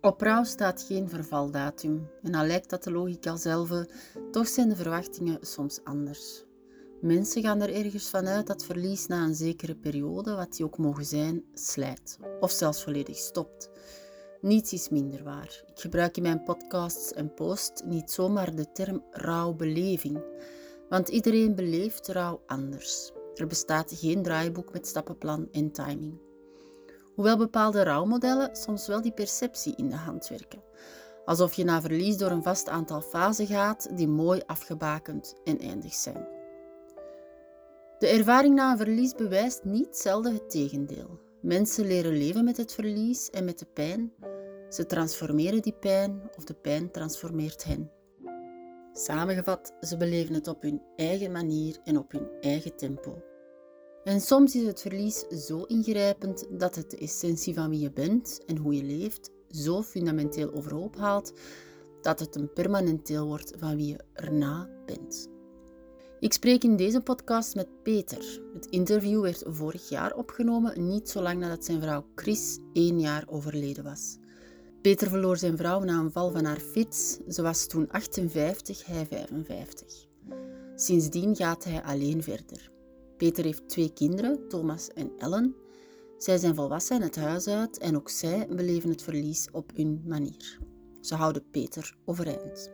Op 0.00 0.20
rouw 0.20 0.44
staat 0.44 0.82
geen 0.82 1.08
vervaldatum 1.08 2.08
en 2.22 2.34
al 2.34 2.46
lijkt 2.46 2.70
dat 2.70 2.84
de 2.84 2.90
logica 2.90 3.36
zelf, 3.36 3.70
toch 4.30 4.48
zijn 4.48 4.68
de 4.68 4.76
verwachtingen 4.76 5.38
soms 5.40 5.80
anders. 5.84 6.44
Mensen 7.00 7.42
gaan 7.42 7.60
er 7.60 7.74
ergens 7.74 8.10
vanuit 8.10 8.46
dat 8.46 8.64
verlies 8.64 9.06
na 9.06 9.24
een 9.24 9.34
zekere 9.34 9.74
periode, 9.74 10.34
wat 10.34 10.56
die 10.56 10.64
ook 10.64 10.78
mogen 10.78 11.04
zijn, 11.04 11.44
slijt 11.52 12.18
of 12.40 12.50
zelfs 12.50 12.82
volledig 12.82 13.16
stopt. 13.16 13.70
Niets 14.40 14.72
is 14.72 14.88
minder 14.88 15.24
waar. 15.24 15.62
Ik 15.74 15.80
gebruik 15.80 16.16
in 16.16 16.22
mijn 16.22 16.42
podcasts 16.42 17.12
en 17.12 17.34
posts 17.34 17.82
niet 17.84 18.10
zomaar 18.10 18.54
de 18.54 18.72
term 18.72 19.04
rouwbeleving, 19.10 20.24
want 20.88 21.08
iedereen 21.08 21.54
beleeft 21.54 22.08
rouw 22.08 22.42
anders. 22.46 23.12
Er 23.34 23.46
bestaat 23.46 23.92
geen 23.94 24.22
draaiboek 24.22 24.72
met 24.72 24.86
stappenplan 24.86 25.48
en 25.52 25.72
timing. 25.72 26.20
Hoewel 27.14 27.36
bepaalde 27.36 27.82
rouwmodellen 27.82 28.56
soms 28.56 28.86
wel 28.86 29.02
die 29.02 29.12
perceptie 29.12 29.76
in 29.76 29.88
de 29.88 29.96
hand 29.96 30.28
werken. 30.28 30.62
Alsof 31.24 31.54
je 31.54 31.64
na 31.64 31.80
verlies 31.80 32.16
door 32.16 32.30
een 32.30 32.42
vast 32.42 32.68
aantal 32.68 33.00
fasen 33.00 33.46
gaat 33.46 33.96
die 33.96 34.08
mooi 34.08 34.42
afgebakend 34.46 35.34
en 35.44 35.58
eindig 35.58 35.94
zijn. 35.94 36.26
De 37.98 38.06
ervaring 38.06 38.54
na 38.54 38.70
een 38.70 38.76
verlies 38.76 39.14
bewijst 39.14 39.64
niet 39.64 39.96
zelden 39.96 40.32
het 40.32 40.50
tegendeel. 40.50 41.20
Mensen 41.40 41.86
leren 41.86 42.16
leven 42.16 42.44
met 42.44 42.56
het 42.56 42.72
verlies 42.72 43.30
en 43.30 43.44
met 43.44 43.58
de 43.58 43.66
pijn. 43.66 44.12
Ze 44.68 44.86
transformeren 44.86 45.62
die 45.62 45.72
pijn 45.72 46.30
of 46.36 46.44
de 46.44 46.54
pijn 46.54 46.90
transformeert 46.90 47.64
hen. 47.64 47.90
Samengevat, 48.94 49.72
ze 49.80 49.96
beleven 49.96 50.34
het 50.34 50.48
op 50.48 50.62
hun 50.62 50.82
eigen 50.96 51.32
manier 51.32 51.78
en 51.84 51.98
op 51.98 52.12
hun 52.12 52.28
eigen 52.40 52.76
tempo. 52.76 53.22
En 54.04 54.20
soms 54.20 54.54
is 54.54 54.66
het 54.66 54.80
verlies 54.80 55.24
zo 55.46 55.62
ingrijpend 55.62 56.46
dat 56.50 56.74
het 56.74 56.90
de 56.90 56.96
essentie 56.96 57.54
van 57.54 57.70
wie 57.70 57.80
je 57.80 57.92
bent 57.92 58.44
en 58.46 58.56
hoe 58.56 58.74
je 58.74 58.82
leeft 58.82 59.30
zo 59.48 59.82
fundamenteel 59.82 60.52
overhoop 60.52 60.96
haalt 60.96 61.32
dat 62.00 62.20
het 62.20 62.36
een 62.36 62.52
permanent 62.52 63.06
deel 63.06 63.26
wordt 63.26 63.52
van 63.58 63.76
wie 63.76 63.86
je 63.86 64.04
erna 64.12 64.70
bent. 64.86 65.28
Ik 66.20 66.32
spreek 66.32 66.64
in 66.64 66.76
deze 66.76 67.00
podcast 67.00 67.54
met 67.54 67.82
Peter. 67.82 68.40
Het 68.54 68.66
interview 68.66 69.22
werd 69.22 69.42
vorig 69.46 69.88
jaar 69.88 70.14
opgenomen, 70.14 70.86
niet 70.86 71.08
zo 71.08 71.22
lang 71.22 71.38
nadat 71.40 71.64
zijn 71.64 71.80
vrouw 71.80 72.06
Chris 72.14 72.58
één 72.72 73.00
jaar 73.00 73.24
overleden 73.26 73.84
was. 73.84 74.16
Peter 74.82 75.08
verloor 75.08 75.36
zijn 75.36 75.56
vrouw 75.56 75.80
na 75.80 75.98
een 75.98 76.12
val 76.12 76.30
van 76.30 76.44
haar 76.44 76.60
fiets. 76.60 77.18
Ze 77.28 77.42
was 77.42 77.66
toen 77.66 77.90
58, 77.90 78.86
hij 78.86 79.06
55. 79.06 80.06
Sindsdien 80.74 81.36
gaat 81.36 81.64
hij 81.64 81.82
alleen 81.82 82.22
verder. 82.22 82.70
Peter 83.16 83.44
heeft 83.44 83.68
twee 83.68 83.92
kinderen, 83.92 84.48
Thomas 84.48 84.88
en 84.88 85.12
Ellen. 85.18 85.54
Zij 86.18 86.38
zijn 86.38 86.54
volwassen 86.54 87.02
het 87.02 87.16
huis 87.16 87.48
uit 87.48 87.78
en 87.78 87.96
ook 87.96 88.08
zij 88.10 88.46
beleven 88.48 88.90
het 88.90 89.02
verlies 89.02 89.48
op 89.52 89.70
hun 89.74 90.02
manier. 90.06 90.58
Ze 91.00 91.14
houden 91.14 91.50
Peter 91.50 91.96
overeind. 92.04 92.70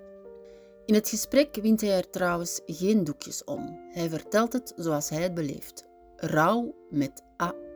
In 0.86 0.94
het 0.94 1.08
gesprek 1.08 1.58
wint 1.62 1.80
hij 1.80 1.96
er 1.96 2.10
trouwens 2.10 2.60
geen 2.66 3.04
doekjes 3.04 3.44
om. 3.44 3.78
Hij 3.90 4.08
vertelt 4.08 4.52
het 4.52 4.72
zoals 4.76 5.08
hij 5.08 5.22
het 5.22 5.34
beleeft. 5.34 5.88
Rouw 6.16 6.74
met 6.90 7.22
AU. 7.36 7.67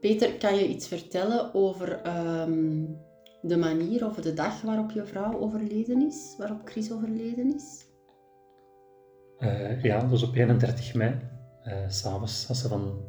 Peter, 0.00 0.34
kan 0.38 0.56
je 0.56 0.68
iets 0.68 0.88
vertellen 0.88 1.54
over 1.54 2.00
um, 2.06 2.98
de 3.42 3.56
manier 3.56 4.06
of 4.06 4.16
de 4.16 4.34
dag 4.34 4.62
waarop 4.62 4.90
je 4.90 5.04
vrouw 5.04 5.38
overleden 5.38 6.06
is, 6.06 6.34
waarop 6.38 6.60
Chris 6.64 6.92
overleden 6.92 7.54
is? 7.54 7.84
Uh, 9.38 9.82
ja, 9.82 10.00
dat 10.00 10.10
was 10.10 10.22
op 10.22 10.34
31 10.34 10.94
mei, 10.94 11.14
uh, 11.64 11.88
s'avonds, 11.88 12.48
als 12.48 12.60
ze 12.60 12.68
van 12.68 13.04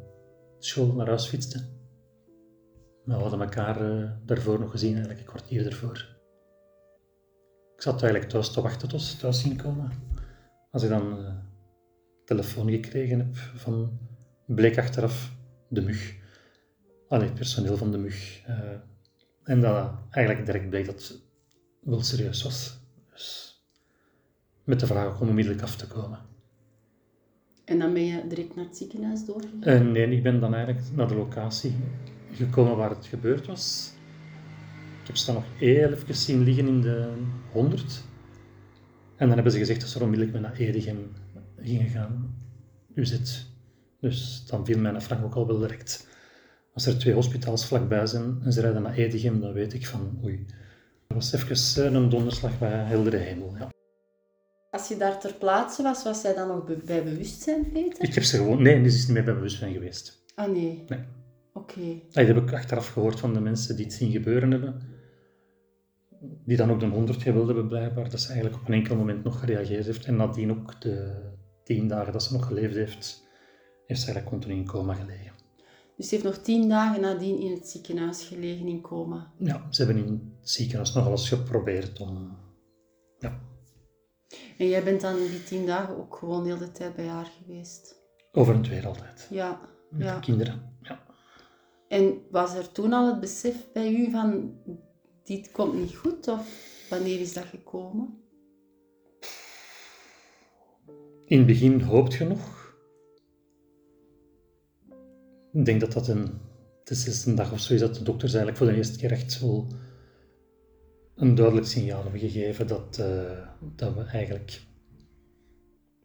school 0.58 0.92
naar 0.92 1.06
huis 1.06 1.26
fietste. 1.26 1.64
We 3.04 3.14
hadden 3.14 3.40
elkaar 3.40 3.90
uh, 3.90 4.10
daarvoor 4.26 4.60
nog 4.60 4.70
gezien, 4.70 4.90
eigenlijk 4.90 5.20
een 5.20 5.26
kwartier 5.26 5.66
ervoor. 5.66 6.16
Ik 7.74 7.82
zat 7.82 8.02
eigenlijk 8.02 8.30
thuis 8.30 8.50
te 8.50 8.60
wachten 8.60 8.88
tot 8.88 9.02
ze 9.02 9.16
thuis 9.16 9.40
zien 9.40 9.56
komen. 9.56 9.90
Als 10.70 10.82
ik 10.82 10.88
dan 10.88 11.36
telefoon 12.24 12.70
gekregen 12.70 13.18
heb 13.18 13.36
van, 13.36 13.98
bleek 14.46 14.78
achteraf 14.78 15.32
de 15.68 15.82
mug. 15.82 16.17
Allee, 17.08 17.26
het 17.26 17.34
personeel 17.34 17.76
van 17.76 17.90
de 17.90 17.98
mug. 17.98 18.42
Uh, 18.48 18.54
en 19.42 19.60
dat 19.60 19.90
eigenlijk 20.10 20.46
direct 20.46 20.68
bleek 20.68 20.86
dat 20.86 20.94
het 20.94 21.20
wel 21.80 22.02
serieus 22.02 22.42
was. 22.42 22.78
Dus 23.10 23.58
met 24.64 24.80
de 24.80 24.86
vraag 24.86 25.20
om 25.20 25.28
onmiddellijk 25.28 25.62
af 25.62 25.76
te 25.76 25.86
komen. 25.86 26.18
En 27.64 27.78
dan 27.78 27.92
ben 27.92 28.04
je 28.04 28.26
direct 28.28 28.54
naar 28.56 28.64
het 28.64 28.76
ziekenhuis 28.76 29.24
doorgegaan? 29.24 29.68
Uh, 29.68 29.92
nee, 29.92 30.10
ik 30.10 30.22
ben 30.22 30.40
dan 30.40 30.54
eigenlijk 30.54 30.86
naar 30.94 31.08
de 31.08 31.14
locatie 31.14 31.74
gekomen 32.32 32.76
waar 32.76 32.90
het 32.90 33.06
gebeurd 33.06 33.46
was. 33.46 33.92
Ik 35.00 35.06
heb 35.06 35.16
ze 35.16 35.26
dan 35.26 35.34
nog 35.34 35.44
heel 35.58 35.92
even 35.92 36.14
zien 36.14 36.42
liggen 36.42 36.66
in 36.66 36.80
de 36.80 37.12
100. 37.52 38.04
En 39.16 39.26
dan 39.26 39.34
hebben 39.34 39.52
ze 39.52 39.58
gezegd 39.58 39.80
dat 39.80 39.88
ze 39.88 40.02
onmiddellijk 40.02 40.40
naar 40.40 40.56
Edegem 40.56 41.12
gingen 41.56 41.88
gaan. 41.88 42.34
UZ. 42.94 43.44
Dus 44.00 44.44
dan 44.46 44.64
viel 44.64 44.78
mijn 44.78 45.02
Frank 45.02 45.24
ook 45.24 45.34
al 45.34 45.46
wel 45.46 45.58
direct 45.58 46.08
als 46.78 46.86
er 46.86 46.98
twee 46.98 47.14
hospitaals 47.14 47.66
vlakbij 47.66 48.06
zijn 48.06 48.38
en 48.44 48.52
ze 48.52 48.60
rijden 48.60 48.82
naar 48.82 48.94
Edegem, 48.94 49.40
dan 49.40 49.52
weet 49.52 49.74
ik 49.74 49.86
van 49.86 50.20
oei. 50.24 50.46
Dat 51.06 51.16
was 51.16 51.32
even 51.32 51.84
eh, 51.84 51.92
een 51.92 52.08
donderslag 52.08 52.58
bij 52.58 52.70
heldere 52.70 53.16
hemel. 53.16 53.56
Ja. 53.58 53.68
Als 54.70 54.88
je 54.88 54.96
daar 54.96 55.20
ter 55.20 55.34
plaatse 55.34 55.82
was, 55.82 56.04
was 56.04 56.20
zij 56.20 56.34
dan 56.34 56.48
nog 56.48 56.84
bij 56.84 57.04
bewustzijn, 57.04 57.70
Peter? 57.72 58.04
Ik 58.04 58.14
heb 58.14 58.22
ze 58.22 58.36
gewoon... 58.36 58.62
Nee, 58.62 58.80
is 58.82 59.06
niet 59.06 59.14
meer 59.14 59.24
bij 59.24 59.34
bewustzijn 59.34 59.72
geweest. 59.72 60.24
Ah, 60.34 60.50
nee? 60.50 60.84
Nee. 60.88 60.98
Oké. 61.52 61.78
Okay. 61.78 62.02
Dat 62.10 62.26
heb 62.26 62.36
ik 62.36 62.52
achteraf 62.52 62.88
gehoord 62.88 63.20
van 63.20 63.34
de 63.34 63.40
mensen 63.40 63.76
die 63.76 63.84
het 63.84 63.94
zien 63.94 64.10
gebeuren 64.10 64.50
hebben. 64.50 64.80
Die 66.44 66.56
dan 66.56 66.70
ook 66.70 66.80
de 66.80 66.86
100 66.86 67.22
gewild 67.22 67.46
hebben, 67.46 67.68
blijkbaar. 67.68 68.10
Dat 68.10 68.20
ze 68.20 68.32
eigenlijk 68.32 68.60
op 68.60 68.68
een 68.68 68.74
enkel 68.74 68.96
moment 68.96 69.24
nog 69.24 69.40
gereageerd 69.40 69.86
heeft. 69.86 70.04
En 70.04 70.16
nadien 70.16 70.50
ook 70.50 70.80
de 70.80 71.22
tien 71.64 71.88
dagen 71.88 72.12
dat 72.12 72.22
ze 72.22 72.32
nog 72.32 72.46
geleefd 72.46 72.74
heeft, 72.74 73.26
heeft 73.86 74.00
ze 74.00 74.06
eigenlijk 74.06 74.26
continu 74.26 74.54
in 74.54 74.66
coma 74.66 74.94
gelegen. 74.94 75.37
Dus 75.98 76.08
ze 76.08 76.14
heeft 76.14 76.26
nog 76.26 76.38
tien 76.38 76.68
dagen 76.68 77.00
nadien 77.00 77.38
in 77.38 77.52
het 77.52 77.68
ziekenhuis 77.68 78.24
gelegen 78.24 78.68
in 78.68 78.80
coma. 78.80 79.32
Ja, 79.38 79.66
ze 79.70 79.84
hebben 79.84 80.04
in 80.04 80.36
het 80.40 80.50
ziekenhuis 80.50 80.92
nog 80.92 81.06
alles 81.06 81.28
geprobeerd 81.28 82.00
om... 82.00 82.36
Ja. 83.18 83.40
En 84.58 84.68
jij 84.68 84.84
bent 84.84 85.00
dan 85.00 85.16
die 85.16 85.44
tien 85.44 85.66
dagen 85.66 85.96
ook 85.96 86.16
gewoon 86.16 86.44
de 86.44 86.52
hele 86.52 86.72
tijd 86.72 86.96
bij 86.96 87.06
haar 87.06 87.30
geweest? 87.42 88.02
Over 88.32 88.54
een 88.54 88.62
tweede 88.62 88.86
altijd. 88.86 89.26
Ja. 89.30 89.60
Met 89.90 90.06
ja. 90.06 90.14
de 90.14 90.20
kinderen, 90.20 90.76
ja. 90.82 91.02
En 91.88 92.22
was 92.30 92.54
er 92.54 92.72
toen 92.72 92.92
al 92.92 93.06
het 93.06 93.20
besef 93.20 93.72
bij 93.72 93.92
u 93.92 94.10
van, 94.10 94.54
dit 95.24 95.50
komt 95.50 95.74
niet 95.74 95.96
goed? 95.96 96.28
Of 96.28 96.48
wanneer 96.90 97.20
is 97.20 97.32
dat 97.32 97.44
gekomen? 97.44 98.22
In 101.24 101.38
het 101.38 101.46
begin 101.46 101.80
hoopt 101.80 102.14
je 102.14 102.24
nog. 102.24 102.57
Ik 105.58 105.64
denk 105.64 105.80
dat 105.80 105.92
dat 105.92 106.08
een, 106.08 106.30
de 106.84 106.94
zesde 106.94 107.34
dag 107.34 107.52
of 107.52 107.60
zo 107.60 107.74
is 107.74 107.80
dat 107.80 107.94
de 107.94 108.02
dokters 108.02 108.34
eigenlijk 108.34 108.62
voor 108.62 108.72
de 108.72 108.76
eerste 108.76 108.98
keer 108.98 109.12
echt 109.12 109.32
zo 109.32 109.66
een 111.14 111.34
duidelijk 111.34 111.66
signaal 111.66 112.02
hebben 112.02 112.20
gegeven 112.20 112.66
dat, 112.66 112.98
uh, 113.00 113.48
dat 113.76 113.94
we 113.94 114.02
eigenlijk... 114.02 114.62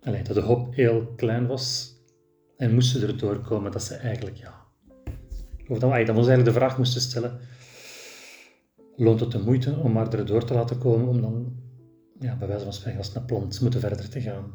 Allee, 0.02 0.24
dat 0.24 0.36
de 0.36 0.42
hoop 0.42 0.76
heel 0.76 1.14
klein 1.16 1.48
was 1.48 1.96
en 2.58 2.74
moesten 2.74 3.08
er 3.08 3.18
doorkomen 3.18 3.72
dat 3.72 3.84
ze 3.84 3.96
eigenlijk, 3.96 4.38
ja... 4.38 4.66
Of 5.68 5.80
dat, 5.80 5.92
we, 5.92 5.98
dat 5.98 6.16
we 6.16 6.22
ons 6.22 6.28
eigenlijk 6.28 6.46
de 6.46 6.60
vraag 6.60 6.78
moesten 6.78 7.02
stellen, 7.02 7.40
loont 8.96 9.20
het 9.20 9.32
de 9.32 9.40
moeite 9.40 9.76
om 9.76 9.92
maar 9.92 10.14
erdoor 10.14 10.46
te 10.46 10.54
laten 10.54 10.78
komen 10.78 11.08
om 11.08 11.22
dan, 11.22 11.56
ja, 12.20 12.38
bij 12.38 12.48
wijze 12.48 12.64
van 12.64 12.74
spreken, 12.74 13.00
als 13.00 13.16
een 13.16 13.26
plant 13.26 13.62
moeten 13.62 13.80
verder 13.80 14.10
te 14.10 14.22
gaan. 14.22 14.54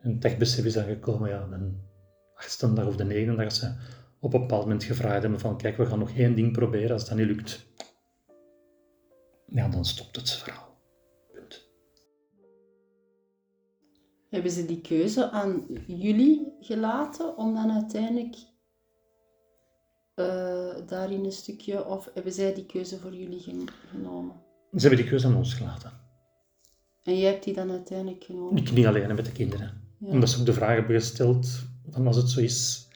En 0.00 0.18
het 0.22 0.40
is 0.40 0.72
dan 0.72 0.84
gekomen, 0.84 1.28
ja, 1.28 1.46
dan 1.46 1.92
achtste 2.34 2.72
dag 2.72 2.86
of 2.86 2.96
de 2.96 3.04
negende 3.04 3.36
dag, 3.36 3.44
dat 3.44 3.54
ze 3.54 3.74
op 4.20 4.34
een 4.34 4.40
bepaald 4.40 4.62
moment 4.62 4.84
gevraagd 4.84 5.22
hebben 5.22 5.40
van 5.40 5.56
kijk, 5.56 5.76
we 5.76 5.86
gaan 5.86 5.98
nog 5.98 6.16
één 6.16 6.34
ding 6.34 6.52
proberen, 6.52 6.90
als 6.90 7.08
dat 7.08 7.18
niet 7.18 7.26
lukt, 7.26 7.66
ja, 9.46 9.68
dan 9.68 9.84
stopt 9.84 10.16
het 10.16 10.30
verhaal. 10.30 10.78
Punt. 11.32 11.68
Hebben 14.30 14.50
ze 14.50 14.66
die 14.66 14.80
keuze 14.80 15.30
aan 15.30 15.66
jullie 15.86 16.56
gelaten 16.60 17.36
om 17.36 17.54
dan 17.54 17.70
uiteindelijk 17.70 18.36
uh, 20.14 20.86
daarin 20.86 21.24
een 21.24 21.32
stukje, 21.32 21.86
of 21.86 22.10
hebben 22.14 22.32
zij 22.32 22.54
die 22.54 22.66
keuze 22.66 22.98
voor 22.98 23.14
jullie 23.14 23.68
genomen? 23.90 24.42
Ze 24.72 24.80
hebben 24.80 24.98
die 24.98 25.08
keuze 25.08 25.26
aan 25.26 25.36
ons 25.36 25.54
gelaten. 25.54 25.92
En 27.02 27.18
jij 27.18 27.30
hebt 27.30 27.44
die 27.44 27.54
dan 27.54 27.70
uiteindelijk 27.70 28.24
genomen? 28.24 28.56
Ik 28.56 28.72
niet 28.72 28.86
alleen, 28.86 29.14
met 29.14 29.24
de 29.24 29.32
kinderen. 29.32 29.96
Ja. 29.98 30.08
Omdat 30.08 30.28
ze 30.28 30.40
ook 30.40 30.46
de 30.46 30.52
vraag 30.52 30.74
hebben 30.74 31.00
gesteld 31.00 31.46
van 31.90 32.06
als 32.06 32.16
het 32.16 32.28
zo 32.28 32.40
is, 32.40 32.88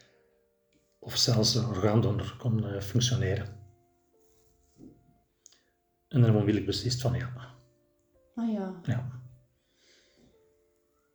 of 0.99 1.17
zelfs 1.17 1.55
een 1.55 1.67
orgaandonor 1.67 2.37
kon 2.39 2.65
uh, 2.65 2.81
functioneren. 2.81 3.57
En 6.09 6.21
dan 6.21 6.23
we 6.23 6.39
onmiddellijk 6.39 6.67
beslist 6.67 7.01
van 7.01 7.15
ja. 7.15 7.57
Ah 8.35 8.53
ja. 8.53 8.81
ja. 8.83 9.21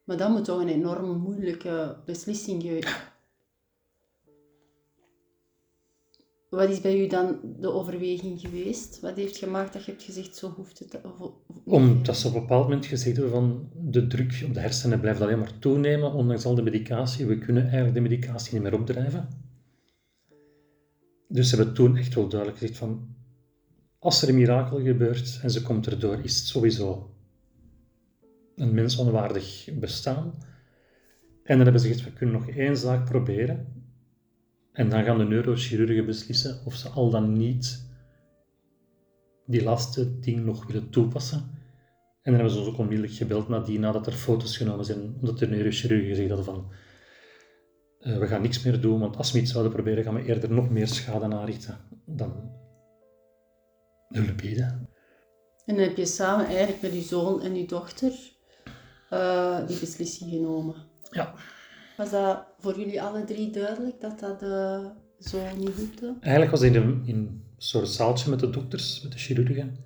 Maar 0.03 0.17
dat 0.17 0.29
moet 0.29 0.45
toch 0.45 0.61
een 0.61 0.67
enorm 0.67 1.17
moeilijke 1.17 2.01
beslissing 2.05 2.61
geweest 2.61 3.12
Wat 6.53 6.69
is 6.69 6.81
bij 6.81 7.03
u 7.03 7.07
dan 7.07 7.39
de 7.59 7.71
overweging 7.71 8.39
geweest? 8.39 8.99
Wat 8.99 9.15
heeft 9.15 9.37
gemaakt 9.37 9.73
dat 9.73 9.85
je 9.85 9.91
hebt 9.91 10.03
gezegd, 10.03 10.35
zo 10.35 10.49
hoeft 10.49 10.79
het... 10.79 11.01
Of? 11.19 11.31
Omdat 11.63 12.17
ze 12.17 12.27
op 12.27 12.33
een 12.33 12.39
bepaald 12.39 12.63
moment 12.63 12.85
gezegd 12.85 13.17
hebben 13.17 13.33
van 13.33 13.69
de 13.75 14.07
druk 14.07 14.43
op 14.45 14.53
de 14.53 14.59
hersenen 14.59 14.99
blijft 14.99 15.21
alleen 15.21 15.39
maar 15.39 15.59
toenemen, 15.59 16.13
ondanks 16.13 16.45
al 16.45 16.55
de 16.55 16.61
medicatie. 16.61 17.25
We 17.25 17.37
kunnen 17.37 17.63
eigenlijk 17.63 17.93
de 17.93 18.01
medicatie 18.01 18.53
niet 18.53 18.63
meer 18.63 18.73
opdrijven. 18.73 19.27
Dus 21.27 21.49
ze 21.49 21.55
hebben 21.55 21.73
toen 21.73 21.97
echt 21.97 22.13
wel 22.15 22.27
duidelijk 22.27 22.59
gezegd 22.59 22.79
van 22.79 23.15
als 23.99 24.21
er 24.21 24.29
een 24.29 24.35
mirakel 24.35 24.81
gebeurt 24.81 25.39
en 25.41 25.51
ze 25.51 25.61
komt 25.61 25.87
erdoor, 25.87 26.19
is 26.23 26.37
het 26.37 26.45
sowieso 26.45 27.15
een 28.55 28.73
mensonwaardig 28.73 29.69
bestaan. 29.79 30.33
En 31.43 31.55
dan 31.55 31.63
hebben 31.63 31.81
ze 31.81 31.87
gezegd, 31.87 32.07
we 32.09 32.13
kunnen 32.13 32.35
nog 32.35 32.47
één 32.47 32.77
zaak 32.77 33.05
proberen. 33.05 33.81
En 34.73 34.89
dan 34.89 35.03
gaan 35.03 35.17
de 35.17 35.23
neurochirurgen 35.23 36.05
beslissen 36.05 36.65
of 36.65 36.75
ze 36.75 36.89
al 36.89 37.09
dan 37.09 37.33
niet 37.33 37.91
die 39.45 39.63
laatste 39.63 40.19
ding 40.19 40.45
nog 40.45 40.65
willen 40.65 40.89
toepassen. 40.89 41.39
En 42.21 42.31
dan 42.31 42.33
hebben 42.33 42.51
ze 42.51 42.59
ons 42.59 42.67
ook 42.67 42.77
onmiddellijk 42.77 43.13
gebeld 43.13 43.47
nadien, 43.47 43.79
nadat 43.79 44.07
er 44.07 44.13
foto's 44.13 44.57
genomen 44.57 44.85
zijn, 44.85 45.15
omdat 45.19 45.39
de 45.39 45.47
neurochirurgen 45.47 46.07
gezegd 46.07 46.27
hadden 46.27 46.45
van 46.45 46.71
uh, 47.99 48.17
we 48.17 48.27
gaan 48.27 48.41
niks 48.41 48.63
meer 48.63 48.81
doen, 48.81 48.99
want 48.99 49.17
als 49.17 49.31
we 49.31 49.39
iets 49.39 49.51
zouden 49.51 49.73
proberen, 49.73 50.03
gaan 50.03 50.13
we 50.13 50.25
eerder 50.25 50.51
nog 50.51 50.69
meer 50.69 50.87
schade 50.87 51.35
aanrichten 51.35 51.77
dan 52.05 52.51
hulp 54.07 54.37
bieden. 54.37 54.89
En 55.65 55.75
dan 55.75 55.83
heb 55.83 55.97
je 55.97 56.05
samen 56.05 56.45
eigenlijk 56.45 56.81
met 56.81 56.93
je 56.93 57.01
zoon 57.01 57.41
en 57.41 57.55
je 57.55 57.67
dochter 57.67 58.11
uh, 59.13 59.67
die 59.67 59.79
beslissing 59.79 60.29
genomen. 60.29 60.75
Ja. 61.11 61.33
Was 62.03 62.11
dat 62.11 62.45
voor 62.59 62.79
jullie 62.79 63.01
alle 63.01 63.23
drie 63.23 63.49
duidelijk 63.49 64.01
dat 64.01 64.19
dat 64.19 64.43
uh, 64.43 64.85
zo 65.19 65.37
niet 65.57 65.75
hoefde? 65.75 66.15
Eigenlijk 66.19 66.51
was 66.51 66.61
in 66.61 66.75
een, 66.75 67.01
in 67.05 67.15
een 67.15 67.43
soort 67.57 67.87
zaaltje 67.87 68.29
met 68.29 68.39
de 68.39 68.49
dokters, 68.49 69.01
met 69.01 69.11
de 69.11 69.17
chirurgen, 69.17 69.77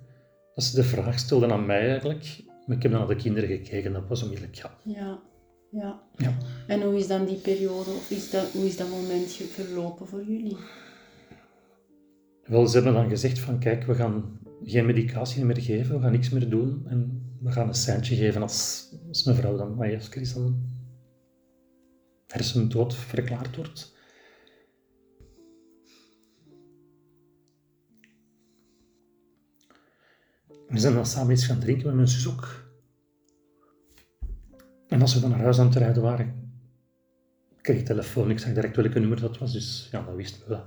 dat 0.54 0.64
ze 0.64 0.74
de 0.74 0.84
vraag 0.84 1.18
stelden 1.18 1.52
aan 1.52 1.66
mij 1.66 1.88
eigenlijk. 1.90 2.42
Maar 2.66 2.76
ik 2.76 2.82
heb 2.82 2.92
dan 2.92 3.00
naar 3.00 3.16
de 3.16 3.22
kinderen 3.22 3.48
gekeken, 3.48 3.92
dat 3.92 4.08
was 4.08 4.22
onmiddellijk 4.22 4.56
ja. 4.56 4.70
Ja, 4.84 5.20
ja. 5.70 6.00
ja. 6.16 6.36
En 6.66 6.82
hoe 6.82 6.96
is 6.96 7.06
dan 7.06 7.24
die 7.24 7.36
periode, 7.36 7.90
of 7.90 8.10
is 8.10 8.30
dat, 8.30 8.50
hoe 8.52 8.66
is 8.66 8.76
dat 8.76 8.88
moment 8.88 9.32
verlopen 9.32 10.06
voor 10.06 10.24
jullie? 10.24 10.56
Wel, 12.44 12.66
ze 12.66 12.74
hebben 12.74 12.94
dan 12.94 13.08
gezegd 13.08 13.38
van 13.38 13.58
kijk, 13.58 13.84
we 13.84 13.94
gaan 13.94 14.38
geen 14.64 14.86
medicatie 14.86 15.44
meer 15.44 15.60
geven, 15.60 15.94
we 15.94 16.02
gaan 16.02 16.12
niks 16.12 16.30
meer 16.30 16.48
doen 16.48 16.86
en 16.88 17.22
we 17.40 17.52
gaan 17.52 17.68
een 17.68 17.74
seintje 17.74 18.16
geven 18.16 18.42
als, 18.42 18.88
als 19.08 19.24
mevrouw 19.24 19.56
dan, 19.56 19.74
maar 19.74 19.94
als 19.94 20.08
Chris 20.08 20.34
dan 20.34 20.76
hersendood 22.32 22.94
verklaard 22.94 23.56
wordt. 23.56 23.96
We 30.68 30.78
zijn 30.78 30.94
dan 30.94 31.06
samen 31.06 31.32
iets 31.32 31.46
gaan 31.46 31.60
drinken 31.60 31.86
met 31.86 31.94
mijn 31.94 32.08
zus 32.08 32.28
ook. 32.28 32.66
En 34.88 35.00
als 35.00 35.14
we 35.14 35.20
dan 35.20 35.30
naar 35.30 35.38
huis 35.38 35.58
aan 35.58 35.66
het 35.66 35.76
rijden 35.76 36.02
waren, 36.02 36.52
kreeg 37.60 37.78
ik 37.78 37.86
telefoon. 37.86 38.30
Ik 38.30 38.38
zag 38.38 38.52
direct 38.52 38.76
welke 38.76 38.98
nummer 38.98 39.20
dat 39.20 39.38
was, 39.38 39.52
dus 39.52 39.88
ja, 39.92 40.02
dat 40.02 40.14
wisten 40.14 40.42
we 40.42 40.48
wel. 40.48 40.66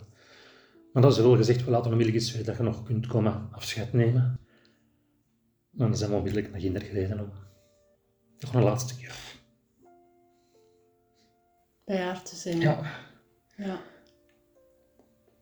Maar 0.94 1.02
dat 1.02 1.12
is 1.12 1.18
wel 1.18 1.36
gezegd, 1.36 1.66
we 1.66 1.72
laten 1.72 1.92
onmiddellijk 1.92 2.24
iets 2.24 2.31
weten 2.31 2.46
dat 2.48 2.58
je 2.58 2.63
nog 2.63 2.84
kunt 2.84 3.08
komen 3.08 3.48
afscheid 3.52 3.94
nemen. 3.94 4.40
En 5.72 5.78
dan 5.78 5.98
zijn 5.98 6.10
we 6.10 6.16
onmiddellijk 6.16 6.52
naar 6.52 6.62
Ginder 6.62 6.81
gereden 6.81 7.19
om 7.19 7.31
nog 8.40 8.54
een 8.54 8.63
laatste 8.63 8.96
keer 8.96 9.41
bij 11.92 12.02
haar 12.02 12.24
te 12.24 12.36
zijn. 12.36 12.60
Ja. 12.60 12.82
ja. 13.58 13.82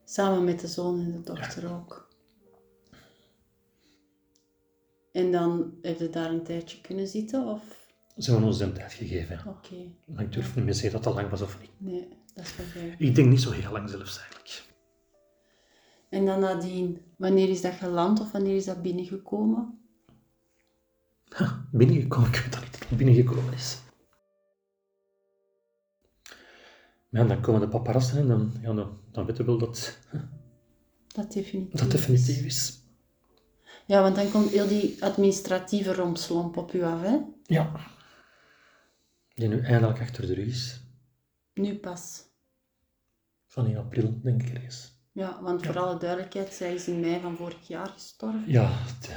Samen 0.05 0.43
met 0.43 0.59
de 0.59 0.67
zoon 0.67 0.99
en 0.99 1.11
de 1.11 1.21
dochter 1.21 1.71
ook. 1.73 2.07
En 5.11 5.31
dan 5.31 5.73
heb 5.81 5.99
je 5.99 6.09
daar 6.09 6.31
een 6.31 6.43
tijdje 6.43 6.81
kunnen 6.81 7.07
zitten? 7.07 7.47
Of? 7.47 7.87
Ze 8.17 8.31
hebben 8.31 8.47
ons 8.49 8.59
een 8.59 8.73
tijd 8.73 8.93
gegeven. 8.93 9.41
Oké. 9.47 9.75
Maar 10.05 10.23
ik 10.23 10.31
durf 10.31 10.55
niet 10.55 10.65
meer 10.65 10.73
zeggen 10.73 10.91
dat 10.91 11.03
dat 11.03 11.13
lang 11.13 11.29
was 11.29 11.41
of 11.41 11.59
niet. 11.61 11.71
Nee, 11.77 12.07
dat 12.33 12.45
is 12.45 12.55
wel 12.73 12.83
Ik 12.97 13.15
denk 13.15 13.29
niet 13.29 13.41
zo 13.41 13.51
heel 13.51 13.71
lang 13.71 13.89
zelfs 13.89 14.19
eigenlijk. 14.19 14.63
En 16.09 16.25
dan 16.25 16.39
nadien, 16.39 17.01
wanneer 17.17 17.49
is 17.49 17.61
dat 17.61 17.73
geland 17.73 18.19
of 18.19 18.31
wanneer 18.31 18.55
is 18.55 18.65
dat 18.65 18.81
binnengekomen? 18.81 19.79
binnengekomen? 21.71 22.29
Ik 22.29 22.35
weet 22.35 22.53
dat 22.53 22.61
niet 22.61 22.97
binnengekomen 22.97 23.53
is. 23.53 23.77
Maar 27.09 27.21
ja, 27.21 27.27
dan 27.27 27.41
komen 27.41 27.61
de 27.61 27.67
paparazzen 27.67 28.17
en 28.17 28.27
dan, 28.27 28.53
ja, 28.61 28.73
dan, 28.73 28.99
dan 29.11 29.25
weten 29.25 29.45
we 29.45 29.51
wel 29.51 29.59
dat 29.59 29.99
dat 31.07 31.33
definitief, 31.33 31.79
dat 31.79 31.91
definitief 31.91 32.45
is. 32.45 32.79
Ja, 33.85 34.01
want 34.01 34.15
dan 34.15 34.31
komt 34.31 34.49
heel 34.49 34.67
die 34.67 35.03
administratieve 35.03 35.93
rompslomp 35.93 36.57
op 36.57 36.73
u 36.73 36.83
af, 36.83 37.01
hè? 37.01 37.17
Ja. 37.43 37.71
Die 39.33 39.47
nu 39.47 39.59
eindelijk 39.61 40.01
achter 40.01 40.27
de 40.27 40.33
rug 40.33 40.47
is. 40.47 40.81
Nu 41.53 41.77
pas. 41.77 42.23
Van 43.47 43.67
in 43.67 43.77
april, 43.77 44.19
denk 44.21 44.41
ik 44.41 44.49
ergens. 44.49 44.97
Ja, 45.11 45.41
want 45.41 45.65
voor 45.65 45.79
alle 45.79 45.99
duidelijkheid, 45.99 46.53
zij 46.53 46.73
is 46.73 46.87
in 46.87 46.99
mei 46.99 47.21
van 47.21 47.35
vorig 47.35 47.67
jaar 47.67 47.87
gestorven. 47.87 48.43
Ja, 48.47 48.71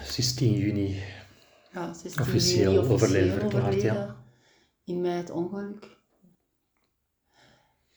ze 0.04 0.18
is 0.18 0.34
10 0.34 0.52
juni 0.52 1.02
ja, 1.72 1.94
ze 1.94 2.06
is 2.06 2.16
officieel, 2.16 2.72
juni 2.72 2.86
overleden 2.86 3.40
verklaard. 3.40 3.82
Ja. 3.82 4.24
In 4.84 5.00
mei 5.00 5.16
het 5.16 5.30
ongeluk. 5.30 5.91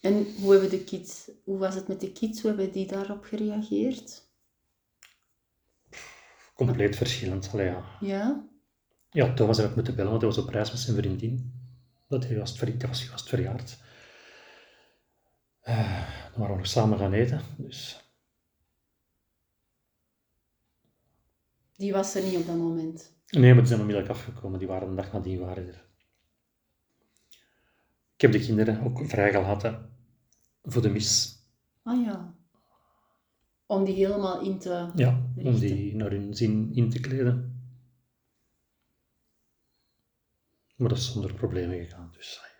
En 0.05 0.27
hoe, 0.41 0.51
hebben 0.51 0.69
de 0.69 0.83
kids, 0.83 1.31
hoe 1.43 1.57
was 1.57 1.75
het 1.75 1.87
met 1.87 1.99
de 1.99 2.11
kids? 2.11 2.41
Hoe 2.41 2.49
hebben 2.49 2.71
die 2.71 2.87
daarop 2.87 3.23
gereageerd? 3.23 4.23
Compleet 6.53 6.95
verschillend, 6.95 7.49
allee, 7.53 7.65
ja. 7.65 7.97
Ja? 7.99 8.47
Ja, 9.09 9.33
Thomas 9.33 9.57
heb 9.57 9.69
ik 9.69 9.75
moeten 9.75 9.95
bellen, 9.95 10.09
want 10.09 10.21
hij 10.21 10.31
was 10.31 10.43
op 10.43 10.49
reis 10.49 10.71
met 10.71 10.79
zijn 10.79 10.97
vriendin. 10.97 11.53
Dat 12.07 12.27
hij 12.27 12.37
was, 12.37 12.59
dat 12.59 12.81
was 12.81 13.05
juist 13.05 13.29
verjaard. 13.29 13.77
Uh, 15.63 16.09
dan 16.31 16.39
waren 16.39 16.51
we 16.51 16.57
nog 16.57 16.67
samen 16.67 16.97
gaan 16.97 17.13
eten, 17.13 17.41
dus... 17.57 17.99
Die 21.75 21.93
was 21.93 22.15
er 22.15 22.23
niet 22.23 22.37
op 22.37 22.45
dat 22.45 22.57
moment? 22.57 23.13
Nee, 23.29 23.49
maar 23.49 23.59
die 23.59 23.67
zijn 23.67 23.79
onmiddellijk 23.79 24.13
afgekomen. 24.13 24.59
Die 24.59 24.67
waren 24.67 24.87
een 24.87 24.95
dag 24.95 25.11
nadien 25.11 25.39
waren 25.39 25.67
er. 25.67 25.85
Ik 28.13 28.21
heb 28.21 28.31
de 28.31 28.39
kinderen 28.39 28.83
ook 28.83 29.09
vrijgelaten 29.09 29.94
voor 30.65 30.81
de 30.81 30.89
mis. 30.89 31.39
Ah 31.83 32.05
ja. 32.05 32.33
Om 33.65 33.83
die 33.83 33.95
helemaal 33.95 34.41
in 34.41 34.59
te 34.59 34.89
Ja, 34.95 35.21
om 35.35 35.59
die 35.59 35.95
naar 35.95 36.11
hun 36.11 36.35
zin 36.35 36.73
in 36.73 36.89
te 36.89 36.99
kleden. 36.99 37.53
Maar 40.75 40.89
dat 40.89 40.97
is 40.97 41.11
zonder 41.11 41.33
problemen 41.33 41.77
gegaan, 41.77 42.11
dus... 42.17 42.41
Ah. 42.41 42.53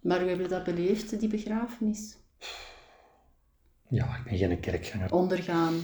Maar 0.00 0.20
hoe 0.20 0.28
hebben 0.28 0.48
dat 0.48 0.64
beleefd, 0.64 1.20
die 1.20 1.28
begrafenis? 1.28 2.16
Ja, 3.88 4.16
ik 4.16 4.24
ben 4.24 4.38
geen 4.38 4.60
kerkganger. 4.60 5.12
Ondergaan. 5.12 5.74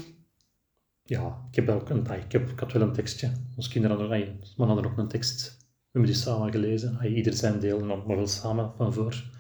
Ja, 1.03 1.47
ik 1.51 1.55
heb 1.55 1.69
ook 1.69 1.91
een, 1.91 2.07
ik, 2.07 2.33
heb, 2.33 2.51
ik 2.51 2.61
had 2.61 2.73
wel 2.73 2.83
een 2.83 2.93
tekstje. 2.93 3.33
Onze 3.57 3.71
kinderen 3.71 3.99
hadden, 3.99 4.41
man 4.57 4.67
hadden 4.67 4.91
ook 4.91 4.99
een 4.99 5.09
tekst. 5.09 5.57
We 5.59 5.99
hebben 5.99 6.11
die 6.11 6.21
samen 6.21 6.53
gelezen. 6.53 7.15
Ieder 7.17 7.33
zijn 7.33 7.61
deel, 7.61 7.85
maar 7.85 8.17
wel 8.17 8.27
samen 8.27 8.73
van 8.77 8.93
voor. 8.93 9.31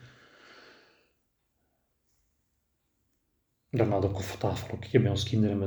Daarna 3.70 4.00
de 4.00 4.10
koffietafel 4.10 4.74
ook. 4.74 4.84
Ik 4.84 4.92
heb 4.92 5.02
bij 5.02 5.10
ons 5.10 5.24
kinderen 5.24 5.58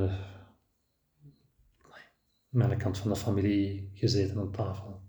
met 2.48 2.66
mijn 2.66 2.78
kant 2.78 2.98
van 2.98 3.10
de 3.10 3.16
familie 3.16 3.90
gezeten 3.94 4.38
aan 4.38 4.52
tafel. 4.52 5.02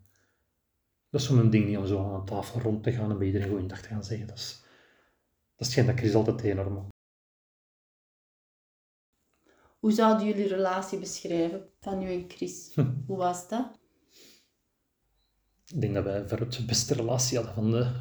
Dat 1.10 1.22
is 1.22 1.28
zo'n 1.28 1.50
ding 1.50 1.66
niet 1.68 1.78
om 1.78 1.86
zo 1.86 2.14
aan 2.14 2.26
tafel 2.26 2.62
rond 2.62 2.84
te 2.84 2.92
gaan 2.92 3.12
en 3.12 3.18
bij 3.18 3.28
iedereen 3.28 3.50
goeiedag 3.50 3.82
te 3.82 3.88
gaan 3.88 4.04
zeggen. 4.04 4.28
Dat 4.28 4.38
is, 4.38 4.64
dat 5.56 5.68
is 5.68 5.74
geen 5.74 5.86
dat 5.86 5.98
Chris 5.98 6.16
altijd 6.16 6.42
enorm. 6.42 6.88
Hoe 9.80 9.92
zouden 9.92 10.28
jullie 10.28 10.48
relatie 10.48 11.00
beschrijven 11.00 11.70
van 11.80 12.02
u 12.02 12.14
en 12.14 12.26
Chris? 12.28 12.72
Hm. 12.74 12.94
Hoe 13.06 13.18
was 13.18 13.50
dat? 13.50 13.80
Ik 15.66 15.82
denk 15.82 15.94
dat 15.94 16.04
wij 16.04 16.28
veruit 16.28 16.58
de 16.58 16.66
beste 16.66 16.94
relatie 16.94 17.38
hadden 17.38 17.56
van, 17.56 17.72
de, 17.72 17.92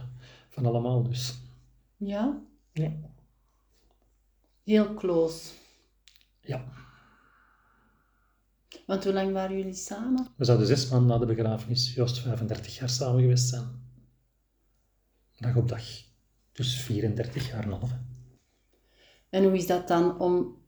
van 0.49 0.67
allemaal. 0.67 1.03
Dus. 1.03 1.41
Ja? 1.97 2.43
Ja. 2.73 3.14
Heel 4.65 4.95
close. 4.95 5.53
Ja. 6.41 6.65
Want 8.87 9.05
hoe 9.05 9.13
lang 9.13 9.33
waren 9.33 9.57
jullie 9.57 9.75
samen? 9.75 10.27
We 10.37 10.45
zouden 10.45 10.67
zes 10.67 10.89
maanden 10.89 11.09
na 11.09 11.19
de 11.19 11.35
begrafenis 11.35 11.95
juist 11.95 12.19
35 12.19 12.77
jaar 12.79 12.89
samen 12.89 13.21
geweest 13.21 13.49
zijn. 13.49 13.83
Dag 15.39 15.57
op 15.57 15.69
dag. 15.69 15.85
Dus 16.53 16.81
34 16.81 17.49
jaar 17.51 17.63
en 17.63 17.71
half. 17.71 17.91
En 19.29 19.45
hoe 19.45 19.57
is 19.57 19.67
dat 19.67 19.89
dan 19.89 20.19
om 20.19 20.63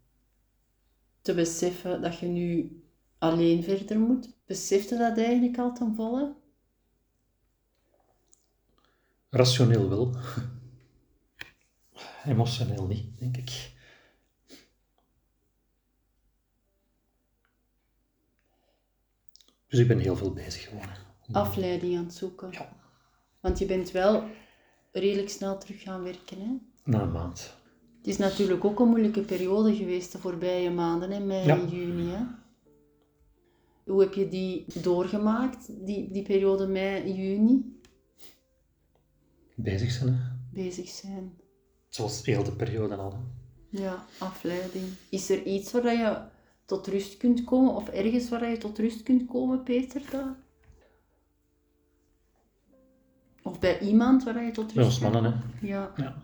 te 1.20 1.34
beseffen 1.34 2.02
dat 2.02 2.18
je 2.18 2.26
nu 2.26 2.80
alleen 3.18 3.62
verder 3.62 3.98
moet? 3.98 4.36
Besefte 4.46 4.96
dat 4.96 5.18
eigenlijk 5.18 5.58
al 5.58 5.74
ten 5.74 5.94
volle? 5.94 6.34
Rationeel 9.30 9.88
wel. 9.88 10.14
Emotioneel 12.24 12.86
niet, 12.86 13.18
denk 13.18 13.36
ik. 13.36 13.75
Dus 19.76 19.84
ik 19.84 19.90
ben 19.90 20.04
heel 20.04 20.16
veel 20.16 20.32
bezig 20.32 20.68
gewoon. 20.68 20.82
Afleiding 21.32 21.96
aan 21.96 22.04
het 22.04 22.14
zoeken. 22.14 22.48
Ja. 22.50 22.76
Want 23.40 23.58
je 23.58 23.66
bent 23.66 23.90
wel 23.90 24.24
redelijk 24.92 25.28
snel 25.28 25.58
terug 25.58 25.82
gaan 25.82 26.02
werken. 26.02 26.40
Hè? 26.40 26.50
Na 26.84 27.02
een 27.02 27.12
maand. 27.12 27.54
Het 27.98 28.06
is 28.06 28.16
natuurlijk 28.16 28.64
ook 28.64 28.80
een 28.80 28.88
moeilijke 28.88 29.20
periode 29.20 29.74
geweest 29.76 30.12
de 30.12 30.18
voorbije 30.18 30.70
maanden, 30.70 31.10
hè, 31.10 31.20
mei 31.20 31.46
Ja. 31.46 31.58
en 31.58 31.68
juni. 31.68 32.10
Hè? 32.10 32.24
Hoe 33.84 34.00
heb 34.00 34.14
je 34.14 34.28
die 34.28 34.64
doorgemaakt, 34.82 35.86
die, 35.86 36.10
die 36.12 36.22
periode 36.22 36.66
mei, 36.66 37.12
juni? 37.12 37.80
Bezig 39.54 39.90
zijn, 39.90 40.08
hè. 40.14 40.18
Bezig 40.52 40.88
zijn. 40.88 41.38
Zoals 41.88 42.24
heel 42.26 42.44
de 42.44 42.52
periode 42.52 42.94
al. 42.94 43.14
Ja, 43.70 44.04
afleiding. 44.18 44.84
Is 45.10 45.30
er 45.30 45.42
iets 45.42 45.72
waar 45.72 45.92
je 45.92 46.34
tot 46.66 46.86
rust 46.86 47.16
kunt 47.16 47.44
komen, 47.44 47.74
of 47.74 47.88
ergens 47.88 48.28
waar 48.28 48.50
je 48.50 48.58
tot 48.58 48.78
rust 48.78 49.02
kunt 49.02 49.26
komen, 49.26 49.62
Peter? 49.62 50.02
Dat? 50.10 50.26
Of 53.42 53.58
bij 53.58 53.78
iemand 53.80 54.24
waar 54.24 54.44
je 54.44 54.50
tot 54.50 54.74
Bij 54.74 54.84
rust 54.84 54.86
ons 54.86 54.98
kunt 54.98 55.12
mannen, 55.12 55.32
hè. 55.32 55.38
komen? 55.38 55.68
Ja. 55.68 55.92
Ja. 55.96 56.22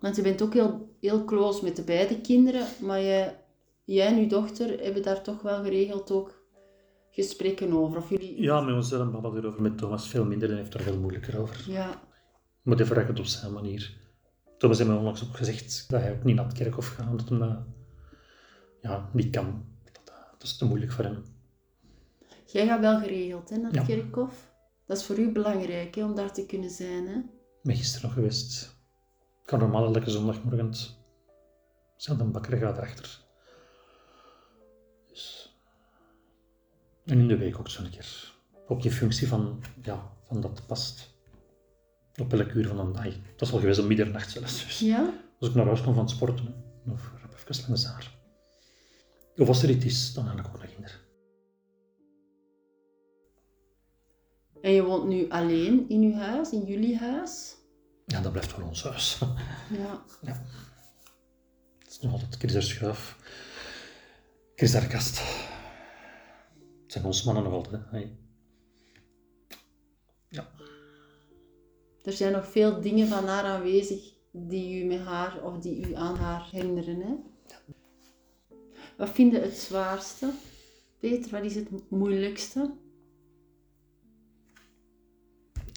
Want 0.00 0.16
je 0.16 0.22
bent 0.22 0.42
ook 0.42 0.52
heel, 0.52 0.96
heel 1.00 1.24
close 1.24 1.64
met 1.64 1.76
de 1.76 1.82
beide 1.82 2.20
kinderen, 2.20 2.66
maar 2.80 3.00
je, 3.00 3.32
jij 3.84 4.06
en 4.06 4.20
je 4.20 4.26
dochter 4.26 4.80
hebben 4.80 5.02
daar 5.02 5.22
toch 5.22 5.42
wel 5.42 5.62
geregeld 5.62 6.10
ook 6.10 6.42
gesprekken 7.10 7.72
over. 7.72 7.96
Of 7.96 8.10
jullie... 8.10 8.42
Ja, 8.42 8.60
met 8.60 8.74
ons 8.74 8.90
babbelen 8.90 9.32
we 9.32 9.38
erover. 9.38 9.62
Met 9.62 9.78
Thomas 9.78 10.08
veel 10.08 10.24
minder 10.24 10.50
en 10.50 10.56
heeft 10.56 10.74
er 10.74 10.80
veel 10.80 10.98
moeilijker 10.98 11.40
over. 11.40 11.70
Ja, 11.70 12.02
Maar 12.62 12.76
die 12.76 12.86
vraagt 12.86 13.08
het 13.08 13.18
op 13.18 13.24
zijn 13.24 13.52
manier. 13.52 13.96
Thomas 14.58 14.78
heeft 14.78 14.90
me 14.90 14.96
onlangs 14.96 15.24
ook 15.24 15.36
gezegd 15.36 15.84
dat 15.88 16.00
hij 16.00 16.12
ook 16.12 16.24
niet 16.24 16.36
naar 16.36 16.44
het 16.44 16.54
kerkhof 16.54 16.88
gaat, 16.88 17.10
omdat 17.10 17.28
hij 17.28 17.64
ja, 18.82 19.08
niet 19.12 19.30
kan. 19.30 19.64
Dat, 19.92 20.14
dat 20.32 20.42
is 20.42 20.56
te 20.56 20.64
moeilijk 20.64 20.92
voor 20.92 21.04
hem. 21.04 21.24
Jij 22.46 22.66
gaat 22.66 22.80
wel 22.80 23.00
geregeld 23.00 23.50
hè, 23.50 23.56
naar 23.56 23.70
het 23.72 23.86
Ja. 23.86 23.94
kerkhof. 23.94 24.50
Dat 24.86 24.96
is 24.96 25.04
voor 25.04 25.18
u 25.18 25.32
belangrijk 25.32 25.94
hè, 25.94 26.04
om 26.04 26.14
daar 26.14 26.32
te 26.32 26.46
kunnen 26.46 26.70
zijn. 26.70 27.06
Hè? 27.06 27.14
Ik 27.16 27.62
ben 27.62 27.76
gisteren 27.76 28.02
nog 28.06 28.12
geweest. 28.14 28.62
Ik 29.42 29.46
kan 29.48 29.58
normaal 29.58 29.94
elke 29.94 30.10
zondagmorgen 30.10 30.74
zijn 31.96 32.20
een 32.20 32.32
bakker 32.32 32.58
gaat 32.58 32.76
erachter. 32.76 33.20
Dus. 35.08 35.56
En 37.04 37.18
in 37.18 37.28
de 37.28 37.36
week 37.36 37.58
ook 37.58 37.68
zo'n 37.68 37.90
keer. 37.90 38.32
Ook 38.68 38.82
die 38.82 38.90
functie 38.92 39.28
van, 39.28 39.62
ja, 39.82 40.12
van 40.22 40.40
dat 40.40 40.66
past. 40.66 41.10
Op 42.20 42.32
elk 42.32 42.52
uur 42.52 42.68
van 42.68 42.86
de 42.86 42.92
dag. 42.92 43.14
Dat 43.36 43.48
is 43.48 43.52
al 43.52 43.58
geweest 43.58 43.78
om 43.78 43.86
middernacht 43.86 44.30
zelfs. 44.30 44.64
Dus. 44.64 44.78
Ja? 44.78 45.12
Als 45.38 45.48
ik 45.48 45.54
naar 45.54 45.66
huis 45.66 45.82
kom 45.82 45.94
van 45.94 46.02
het 46.02 46.12
sporten, 46.12 46.64
of 46.90 47.12
even 47.48 47.64
langs 47.66 47.86
haar. 47.86 48.11
Of 49.36 49.48
als 49.48 49.62
er 49.62 49.70
iets 49.70 49.84
is, 49.84 50.12
dan 50.14 50.26
ga 50.26 50.32
ik 50.32 50.46
ook 50.46 50.58
naar 50.58 50.66
kinderen. 50.66 51.00
En 54.60 54.72
je 54.72 54.82
woont 54.84 55.08
nu 55.08 55.30
alleen 55.30 55.88
in 55.88 56.02
uw 56.02 56.14
huis, 56.14 56.50
in 56.50 56.64
jullie 56.64 56.96
huis? 56.96 57.56
Ja, 58.06 58.20
dat 58.20 58.32
blijft 58.32 58.56
wel 58.56 58.66
ons 58.66 58.82
huis. 58.82 59.18
Ja. 59.78 60.04
Ja. 60.22 60.42
Het 61.78 61.90
is 61.90 62.00
nog 62.00 62.12
altijd 62.12 62.36
Chris 62.36 62.52
haar 62.52 62.62
schuif. 62.62 63.16
Chris 64.54 64.72
haar 64.72 64.86
kast. 64.86 65.18
Het 66.82 66.92
zijn 66.92 67.04
onze 67.04 67.24
mannen 67.24 67.44
nog 67.44 67.52
altijd, 67.52 67.82
hè. 67.90 68.16
Ja. 70.28 70.50
Er 72.02 72.12
zijn 72.12 72.32
nog 72.32 72.46
veel 72.46 72.80
dingen 72.80 73.08
van 73.08 73.26
haar 73.26 73.44
aanwezig 73.44 74.12
die 74.30 74.82
u 74.82 74.86
met 74.86 75.00
haar 75.00 75.42
of 75.42 75.58
die 75.58 75.88
u 75.88 75.94
aan 75.94 76.16
haar 76.16 76.48
herinneren. 76.50 77.00
Hè? 77.00 77.14
Wat 79.02 79.10
vind 79.10 79.32
je 79.32 79.38
het 79.38 79.54
zwaarste? 79.54 80.30
Peter, 80.98 81.30
wat 81.30 81.44
is 81.44 81.54
het 81.54 81.68
moeilijkste? 81.88 82.70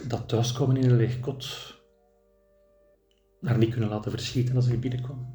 Dat 0.07 0.27
thuiskomen 0.29 0.77
in 0.77 0.89
een 0.89 0.95
leeg 0.95 1.19
kot. 1.19 1.75
Haar 3.41 3.57
niet 3.57 3.69
kunnen 3.69 3.89
laten 3.89 4.11
verschieten 4.11 4.55
als 4.55 4.67
ik 4.67 4.79
binnenkwam. 4.79 5.33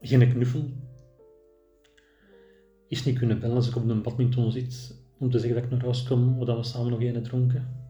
Geen 0.00 0.32
knuffel. 0.32 0.70
Is 2.88 3.04
niet 3.04 3.18
kunnen 3.18 3.40
bellen 3.40 3.56
als 3.56 3.68
ik 3.68 3.76
op 3.76 3.88
een 3.88 4.02
badminton 4.02 4.52
zit 4.52 4.96
om 5.18 5.30
te 5.30 5.38
zeggen 5.38 5.56
dat 5.56 5.64
ik 5.64 5.70
naar 5.70 5.84
huis 5.84 6.02
kom 6.02 6.38
of 6.38 6.46
dat 6.46 6.56
we 6.56 6.62
samen 6.62 6.90
nog 6.90 7.00
een 7.00 7.22
dronken. 7.22 7.88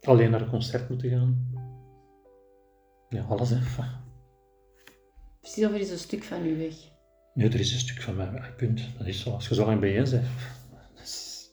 Alleen 0.00 0.30
naar 0.30 0.40
een 0.40 0.50
concert 0.50 0.88
moeten 0.88 1.10
gaan. 1.10 1.45
Ja, 3.08 3.22
alles 3.28 3.50
hè. 3.50 3.58
Precies 5.40 5.64
of 5.64 5.72
er 5.72 5.80
is 5.80 5.90
een 5.90 5.98
stuk 5.98 6.24
van 6.24 6.46
u 6.46 6.56
weg. 6.56 6.74
Nee, 7.34 7.48
er 7.48 7.60
is 7.60 7.72
een 7.72 7.78
stuk 7.78 8.00
van 8.02 8.16
mij 8.16 8.32
weg, 8.32 8.56
punt. 8.56 8.80
Dat 8.98 9.06
is 9.06 9.20
zo. 9.20 9.30
Als 9.30 9.48
je 9.48 9.54
zo 9.54 9.64
lang 9.66 9.80
bijeen 9.80 10.10
bent. 10.10 10.24
is- 11.02 11.50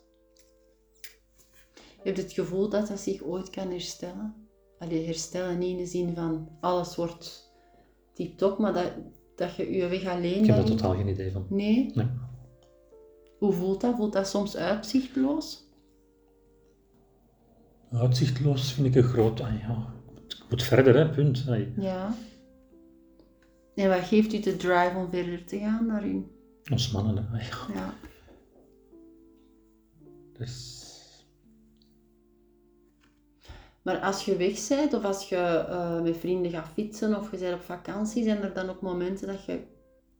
Je 2.03 2.09
hebt 2.09 2.17
het 2.17 2.31
gevoel 2.33 2.69
dat 2.69 2.87
dat 2.87 2.99
zich 2.99 3.21
ooit 3.21 3.49
kan 3.49 3.69
herstellen. 3.69 4.35
Allee, 4.79 5.05
herstellen 5.05 5.57
niet 5.59 5.69
in 5.71 5.77
de 5.77 5.85
zin 5.85 6.15
van 6.15 6.49
alles 6.59 6.95
wordt 6.95 7.51
tip-top, 8.13 8.57
maar 8.57 8.73
dat, 8.73 8.91
dat 9.35 9.55
je 9.55 9.71
je 9.71 9.87
weg 9.87 10.05
alleen 10.05 10.39
Ik 10.41 10.45
heb 10.45 10.55
daar 10.55 10.65
totaal 10.65 10.95
geen 10.95 11.07
idee 11.07 11.31
van. 11.31 11.45
Nee? 11.49 11.91
Nee. 11.93 12.07
Hoe 13.39 13.53
voelt 13.53 13.81
dat? 13.81 13.95
Voelt 13.95 14.13
dat 14.13 14.27
soms 14.27 14.55
uitzichtloos? 14.57 15.61
Uitzichtloos 17.91 18.73
vind 18.73 18.87
ik 18.87 18.95
een 18.95 19.03
groot... 19.09 19.39
ah 19.41 19.59
ja, 19.59 19.93
ik 20.02 20.02
moet 20.49 20.63
verder, 20.63 20.95
hè, 20.95 21.09
punt. 21.09 21.45
Ja. 21.77 22.15
En 23.75 23.89
wat 23.89 24.03
geeft 24.03 24.33
u 24.33 24.39
de 24.39 24.55
drive 24.55 24.93
om 24.95 25.09
verder 25.09 25.45
te 25.45 25.59
gaan 25.59 25.87
daarin? 25.87 26.31
ons 26.71 26.91
mannen, 26.91 27.27
hè. 27.31 27.73
Ja. 27.73 27.93
Dus, 30.37 30.83
Maar 33.83 33.97
als 33.99 34.25
je 34.25 34.35
weg 34.35 34.67
bent 34.67 34.93
of 34.93 35.03
als 35.03 35.29
je 35.29 35.35
eh, 35.35 36.01
met 36.01 36.17
vrienden 36.17 36.51
gaat 36.51 36.69
fietsen 36.73 37.19
of 37.19 37.31
je 37.31 37.37
bent 37.37 37.53
op 37.53 37.61
vakantie, 37.61 38.23
zijn 38.23 38.41
er 38.41 38.53
dan 38.53 38.69
ook 38.69 38.81
momenten 38.81 39.27
dat 39.27 39.45
je 39.45 39.59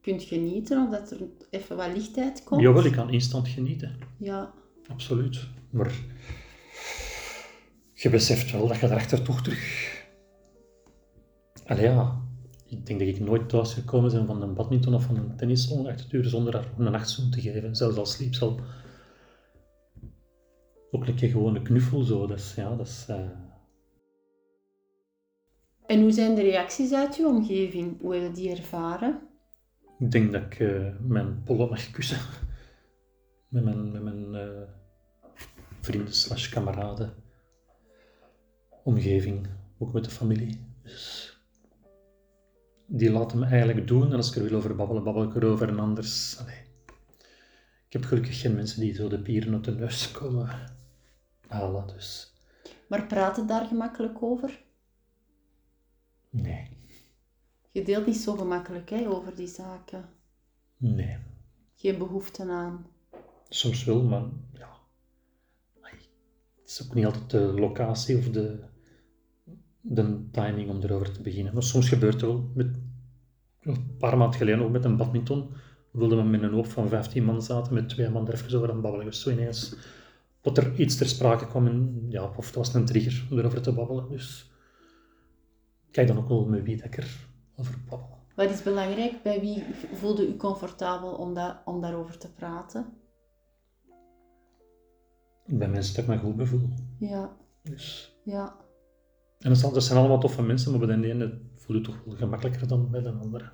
kunt 0.01 0.23
genieten 0.23 0.83
of 0.83 0.89
dat 0.89 1.11
er 1.11 1.17
even 1.49 1.75
wat 1.75 1.93
lichtheid 1.93 2.43
komt? 2.43 2.61
jawel, 2.61 2.85
ik 2.85 2.91
kan 2.91 3.09
instant 3.09 3.47
genieten. 3.47 3.97
Ja. 4.17 4.53
Absoluut. 4.87 5.47
Maar 5.69 5.91
je 7.93 8.09
beseft 8.09 8.51
wel 8.51 8.67
dat 8.67 8.79
je 8.79 8.87
daarachter 8.87 9.21
toch 9.21 9.41
terug... 9.41 9.92
Allee 11.65 11.84
ja, 11.84 12.22
ik 12.65 12.86
denk 12.86 13.00
dat 13.00 13.08
ik 13.08 13.20
nooit 13.20 13.50
thuis 13.50 13.74
gekomen 13.74 14.12
ben 14.12 14.25
van 14.25 14.41
een 14.41 14.53
badminton 14.53 14.93
of 14.93 15.03
van 15.03 15.15
een 15.17 15.36
tennis 15.36 15.67
om 15.70 15.88
uur 16.12 16.24
zonder 16.25 16.53
haar 16.53 16.67
een 16.77 16.91
nachtzoen 16.91 17.32
te 17.32 17.41
geven. 17.41 17.75
Zelfs 17.75 17.98
als 17.98 18.12
sliepsel. 18.12 18.60
Ook 20.91 21.08
een 21.08 21.15
keer 21.15 21.29
gewoon 21.29 21.55
een 21.55 21.63
knuffel 21.63 22.03
zo. 22.03 22.27
Dat 22.27 22.38
is, 22.38 22.53
ja, 22.55 22.75
dat 22.75 22.88
is... 22.88 23.05
eh, 23.08 23.29
En 25.86 26.01
hoe 26.01 26.12
zijn 26.12 26.36
de 26.36 26.41
reacties 26.41 26.93
uit 26.93 27.15
je 27.15 27.25
omgeving? 27.27 28.01
Hoe 28.01 28.13
heb 28.15 28.24
je 28.24 28.32
die 28.41 28.50
ervaren? 28.50 29.22
Ik 30.00 30.12
denk 30.12 30.32
dat 30.32 30.41
ik 30.41 30.60
eh, 30.60 30.96
mijn 31.00 31.43
pollen 31.43 31.70
mag 31.70 31.91
kussen. 31.91 32.17
Met 33.50 33.63
mijn, 33.63 33.91
met 33.91 34.03
mijn 34.03 34.36
eh, 34.36 34.62
vrienden 35.82 36.13
slash 36.13 36.50
kameraden. 36.50 37.13
Omgeving. 38.84 39.48
Ook 39.79 39.93
met 39.93 40.03
de 40.03 40.10
familie. 40.10 40.60
Dus 40.84 41.32
die 42.95 43.12
laten 43.12 43.39
me 43.39 43.45
eigenlijk 43.45 43.88
doen. 43.88 44.12
En 44.12 44.15
als 44.15 44.29
ik 44.29 44.35
er 44.35 44.50
wil 44.50 44.57
over 44.57 44.75
babbelen, 44.75 45.03
babbel 45.03 45.23
ik 45.23 45.35
erover. 45.35 45.67
En 45.67 45.79
anders... 45.79 46.38
allee. 46.39 46.62
Ik 47.88 48.00
heb 48.00 48.03
gelukkig 48.03 48.41
geen 48.41 48.55
mensen 48.55 48.81
die 48.81 48.93
zo 48.93 49.07
de 49.09 49.21
pieren 49.21 49.53
op 49.53 49.63
de 49.63 49.71
neus 49.71 50.12
komen 50.12 50.50
halen. 51.47 51.88
Dus 51.88 52.33
Maar 52.88 53.05
praten 53.05 53.47
daar 53.47 53.65
gemakkelijk 53.65 54.23
over? 54.23 54.63
nee. 56.29 56.71
Je 57.71 57.83
deelt 57.83 58.05
niet 58.05 58.17
zo 58.17 58.35
gemakkelijk 58.35 58.89
hè, 58.89 59.07
over 59.07 59.35
die 59.35 59.47
zaken. 59.47 60.05
Nee. 60.77 61.17
Geen 61.75 61.97
behoefte 61.97 62.50
aan. 62.50 62.85
Soms 63.50 63.83
wel, 63.83 64.03
maar 64.03 64.23
ja. 64.53 64.69
Het 65.81 66.69
is 66.71 66.83
ook 66.85 66.93
niet 66.93 67.05
altijd 67.05 67.29
de 67.29 67.39
locatie 67.39 68.17
of 68.17 68.29
de, 68.29 68.63
de 69.81 70.29
timing 70.31 70.69
om 70.69 70.81
erover 70.81 71.12
te 71.12 71.21
beginnen. 71.21 71.53
Maar 71.53 71.63
soms 71.63 71.89
gebeurt 71.89 72.13
het 72.13 72.21
wel. 72.21 72.51
Met, 72.53 72.67
een 73.63 73.96
paar 73.98 74.17
maanden 74.17 74.38
geleden 74.38 74.62
ook 74.65 74.72
met 74.72 74.86
een 74.86 74.98
badminton. 74.98 75.50
Wilden 75.91 76.17
we 76.17 76.24
met 76.24 76.41
een 76.41 76.53
hoop 76.53 76.65
van 76.65 76.88
15 76.88 77.24
man 77.24 77.41
zaten, 77.41 77.74
met 77.74 77.89
twee 77.89 78.10
man 78.10 78.27
er 78.27 78.34
even 78.34 78.55
over 78.58 78.67
aan 78.67 78.74
het 78.74 78.82
babbelen. 78.84 79.05
Dus 79.05 79.22
zo 79.22 79.29
ineens 79.29 79.75
dat 80.41 80.58
er 80.58 80.79
iets 80.79 80.96
ter 80.98 81.08
sprake 81.08 81.48
kwam. 81.48 81.67
En, 81.67 82.05
ja, 82.10 82.24
of 82.38 82.46
het 82.46 82.55
was 82.55 82.74
een 82.74 82.86
trigger 82.86 83.27
om 83.32 83.38
erover 83.39 83.62
te 83.62 83.74
babbelen. 83.74 84.10
Dus 84.10 84.51
kijk 85.91 86.08
dan 86.08 86.17
ook 86.17 86.27
wel 86.27 86.46
met 86.46 86.63
wie 86.63 86.84
ik 86.84 86.98
er 86.98 87.27
over 87.55 87.75
babbel. 87.89 88.17
Wat 88.36 88.50
is 88.50 88.63
belangrijk? 88.63 89.24
Bij 89.24 89.39
wie 89.39 89.63
voelde 89.93 90.27
u 90.27 90.36
comfortabel 90.36 91.12
om, 91.13 91.34
dat, 91.34 91.58
om 91.65 91.82
daarover 91.82 92.17
te 92.17 92.34
praten? 92.34 92.86
bij 95.46 95.67
mensen 95.70 95.96
dat 95.96 96.03
ik 96.03 96.10
me 96.10 96.17
goed 96.17 96.36
bevoel. 96.36 96.70
Ja, 97.00 97.36
Dus. 97.63 98.15
ja. 98.24 98.55
En 99.39 99.50
dat 99.50 99.58
zijn- 99.58 99.74
dat 99.74 99.84
zijn 99.84 100.00
allemaal 100.00 100.20
toffe 100.20 100.41
mensen, 100.41 100.72
maar 100.72 100.88
bij 100.88 100.96
de 100.98 101.08
ene 101.08 101.39
voel 101.65 101.75
je 101.75 101.82
toch 101.82 102.01
wel 102.05 102.15
gemakkelijker 102.15 102.67
dan 102.67 102.89
bij 102.91 103.01
de 103.01 103.10
andere. 103.12 103.50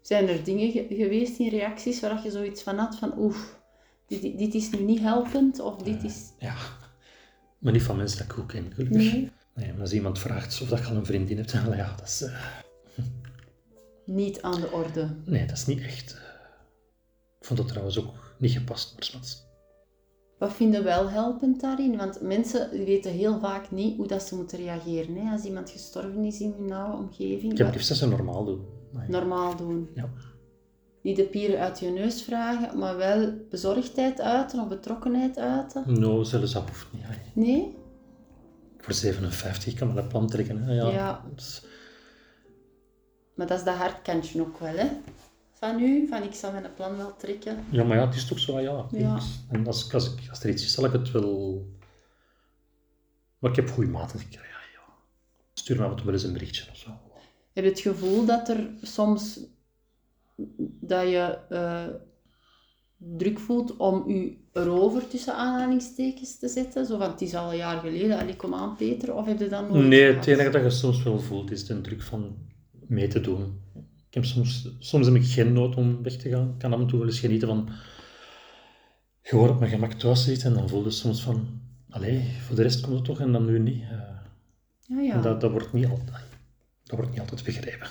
Zijn 0.00 0.28
er 0.28 0.44
dingen 0.44 0.70
ge- 0.70 0.86
geweest 0.90 1.38
in 1.38 1.48
reacties 1.48 2.00
waar 2.00 2.22
je 2.24 2.30
zoiets 2.30 2.62
van 2.62 2.78
had 2.78 2.96
van 2.96 3.18
oef, 3.18 3.60
dit, 4.06 4.38
dit- 4.38 4.54
is 4.54 4.70
nu 4.70 4.82
niet 4.82 5.00
helpend 5.00 5.60
of 5.60 5.76
dit 5.82 6.02
is... 6.04 6.32
Ja, 6.38 6.54
maar 7.58 7.72
niet 7.72 7.82
van 7.82 7.96
mensen 7.96 8.18
dat 8.18 8.26
ik 8.26 8.32
goed 8.32 8.46
ken, 8.46 8.72
gelukkig. 8.74 9.12
Nee, 9.12 9.30
Nee, 9.54 9.72
maar 9.72 9.80
als 9.80 9.92
iemand 9.92 10.18
vraagt 10.18 10.60
of 10.62 10.68
dat 10.68 10.78
je 10.78 10.84
al 10.86 10.96
een 10.96 11.06
vriendin 11.06 11.36
hebt, 11.36 11.52
dan 11.52 11.76
ja, 11.76 11.94
dat 11.96 12.06
is, 12.06 12.22
eh, 12.22 12.46
niet 14.04 14.42
aan 14.42 14.60
de 14.60 14.70
orde. 14.70 15.16
nee, 15.24 15.46
dat 15.46 15.56
is 15.56 15.66
niet 15.66 15.80
echt. 15.80 16.12
eh. 16.14 16.20
ik 17.40 17.46
vond 17.46 17.58
dat 17.58 17.68
trouwens 17.68 17.98
ook 17.98 18.34
niet 18.38 18.50
gepast, 18.52 18.92
maar 18.94 19.04
smats. 19.04 19.45
Wat 20.38 20.52
vind 20.52 20.74
je 20.74 20.82
wel 20.82 21.08
helpend 21.10 21.60
daarin? 21.60 21.96
Want 21.96 22.20
mensen 22.20 22.70
weten 22.70 23.10
heel 23.12 23.38
vaak 23.38 23.70
niet 23.70 23.96
hoe 23.96 24.06
dat 24.06 24.22
ze 24.22 24.34
moeten 24.36 24.58
reageren. 24.58 25.16
Hè? 25.16 25.32
Als 25.32 25.44
iemand 25.44 25.70
gestorven 25.70 26.24
is 26.24 26.40
in 26.40 26.54
hun 26.56 26.66
nauwe 26.66 26.96
omgeving, 26.96 27.52
Ik 27.52 27.58
heb 27.58 27.72
liefst 27.72 27.88
dat 27.88 27.96
ze 27.98 28.08
normaal 28.08 28.44
doen. 28.44 28.64
Maar, 28.92 29.10
normaal 29.10 29.56
doen. 29.56 29.88
ja. 29.94 30.08
Niet 31.02 31.16
de 31.16 31.24
pieren 31.24 31.60
uit 31.60 31.78
je 31.78 31.88
neus 31.90 32.22
vragen, 32.22 32.78
maar 32.78 32.96
wel 32.96 33.32
bezorgdheid 33.50 34.20
uiten 34.20 34.60
of 34.60 34.68
betrokkenheid 34.68 35.38
uiten. 35.38 36.00
Nou, 36.00 36.24
zelfs 36.24 36.52
dat 36.52 36.68
hoeft 36.68 36.86
niet. 36.92 37.02
Nee? 37.34 37.74
Voor 38.78 38.94
57 38.94 39.74
kan 39.74 39.86
men 39.86 39.96
dat 39.96 40.08
plan 40.08 40.26
trekken. 40.26 40.62
Hè. 40.62 40.72
Ja, 40.72 40.88
Ja. 40.90 41.24
Maar 43.34 43.46
dat 43.46 43.58
is 43.58 43.64
dat 43.64 43.74
hartkantje 43.74 44.40
ook 44.40 44.58
wel, 44.58 44.74
hè? 44.74 44.88
Van 45.58 45.80
u, 45.80 46.06
van 46.08 46.22
ik 46.22 46.34
zal 46.34 46.52
mijn 46.52 46.74
plan 46.74 46.96
wel 46.96 47.16
trekken. 47.16 47.64
ja, 47.70 47.84
maar 47.84 47.96
ja, 47.96 48.06
het 48.06 48.14
is 48.14 48.26
toch 48.26 48.38
zo, 48.38 48.60
ja. 48.60 48.86
Ja. 48.90 49.12
niks. 49.12 49.24
En 49.48 49.66
als, 49.66 49.92
als, 49.92 50.14
ik, 50.14 50.28
als 50.30 50.42
er 50.42 50.50
iets 50.50 50.64
is, 50.64 50.72
zal 50.72 50.84
ik 50.84 50.92
het 50.92 51.10
wel... 51.10 51.66
Maar 53.38 53.50
ik 53.50 53.56
heb 53.56 53.70
goede 53.70 53.90
maten. 53.90 54.20
Ik, 54.20 54.32
ja, 54.32 54.40
ja. 54.40 54.80
Stuur 55.52 55.76
me 55.76 55.84
af 55.84 55.90
en 55.90 55.96
toe 55.96 56.04
wel 56.04 56.14
eens 56.14 56.22
een 56.22 56.32
berichtje 56.32 56.70
of 56.70 56.76
zo. 56.76 56.90
Heb 57.52 57.64
je 57.64 57.70
het 57.70 57.80
gevoel 57.80 58.24
dat 58.24 58.48
er 58.48 58.70
soms 58.82 59.40
dat 60.80 61.08
je 61.08 61.38
eh, 61.48 61.86
druk 62.96 63.38
voelt 63.38 63.76
om 63.76 64.10
je 64.10 64.36
erover 64.52 65.08
tussen 65.08 65.34
aanhalingstekens 65.34 66.38
te 66.38 66.48
zetten? 66.48 66.86
Zo 66.86 66.98
van, 66.98 67.10
het 67.10 67.20
is 67.20 67.34
al 67.34 67.50
een 67.50 67.56
jaar 67.56 67.80
geleden, 67.80 68.18
allee, 68.18 68.36
kom 68.36 68.54
aan 68.54 68.76
Peter. 68.76 69.14
Of 69.14 69.26
heb 69.26 69.38
je 69.38 69.48
dat 69.48 69.70
nooit 69.70 69.86
Nee, 69.86 70.14
het 70.14 70.26
enige 70.26 70.50
dat 70.50 70.62
je 70.62 70.70
soms 70.70 71.02
wel 71.02 71.18
voelt 71.18 71.50
is 71.50 71.66
de 71.66 71.80
druk 71.80 72.02
van 72.02 72.36
mee 72.86 73.08
te 73.08 73.20
doen. 73.20 73.60
Heb 74.16 74.24
soms, 74.24 74.68
soms 74.78 75.06
heb 75.06 75.14
ik 75.14 75.24
geen 75.24 75.52
nood 75.52 75.76
om 75.76 76.02
weg 76.02 76.16
te 76.16 76.28
gaan. 76.28 76.48
Ik 76.48 76.58
kan 76.58 76.72
af 76.72 76.80
en 76.80 76.86
toe 76.86 76.98
wel 76.98 77.08
eens 77.08 77.18
genieten 77.18 77.48
van 77.48 77.68
gewoon 79.22 79.48
op 79.48 79.58
mijn 79.58 79.70
gemak 79.70 79.92
thuis 79.92 80.24
zitten 80.24 80.48
en 80.48 80.54
dan 80.54 80.68
voel 80.68 80.84
je 80.84 80.90
soms 80.90 81.22
van 81.22 81.60
allee, 81.90 82.22
voor 82.46 82.56
de 82.56 82.62
rest 82.62 82.80
komt 82.80 82.94
het 82.94 83.04
toch 83.04 83.20
en 83.20 83.32
dan 83.32 83.44
nu 83.44 83.58
niet. 83.58 83.82
Eh, 83.82 83.88
Ja, 84.80 85.00
ja. 85.00 85.14
en 85.14 85.22
dat, 85.22 85.40
dat, 85.40 85.50
wordt 85.50 85.72
niet 85.72 85.86
altijd, 85.86 86.24
dat 86.82 86.96
wordt 86.96 87.10
niet 87.10 87.20
altijd 87.20 87.44
begrepen. 87.44 87.88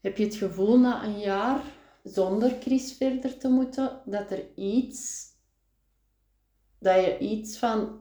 Heb 0.00 0.16
je 0.16 0.24
het 0.24 0.34
gevoel 0.34 0.78
na 0.78 1.04
een 1.04 1.18
jaar 1.18 1.62
zonder 2.04 2.56
Chris 2.60 2.96
verder 2.96 3.38
te 3.38 3.48
moeten, 3.48 4.00
dat 4.06 4.30
er 4.30 4.44
iets, 4.56 5.26
dat 6.78 7.04
je 7.04 7.18
iets 7.18 7.58
van 7.58 8.00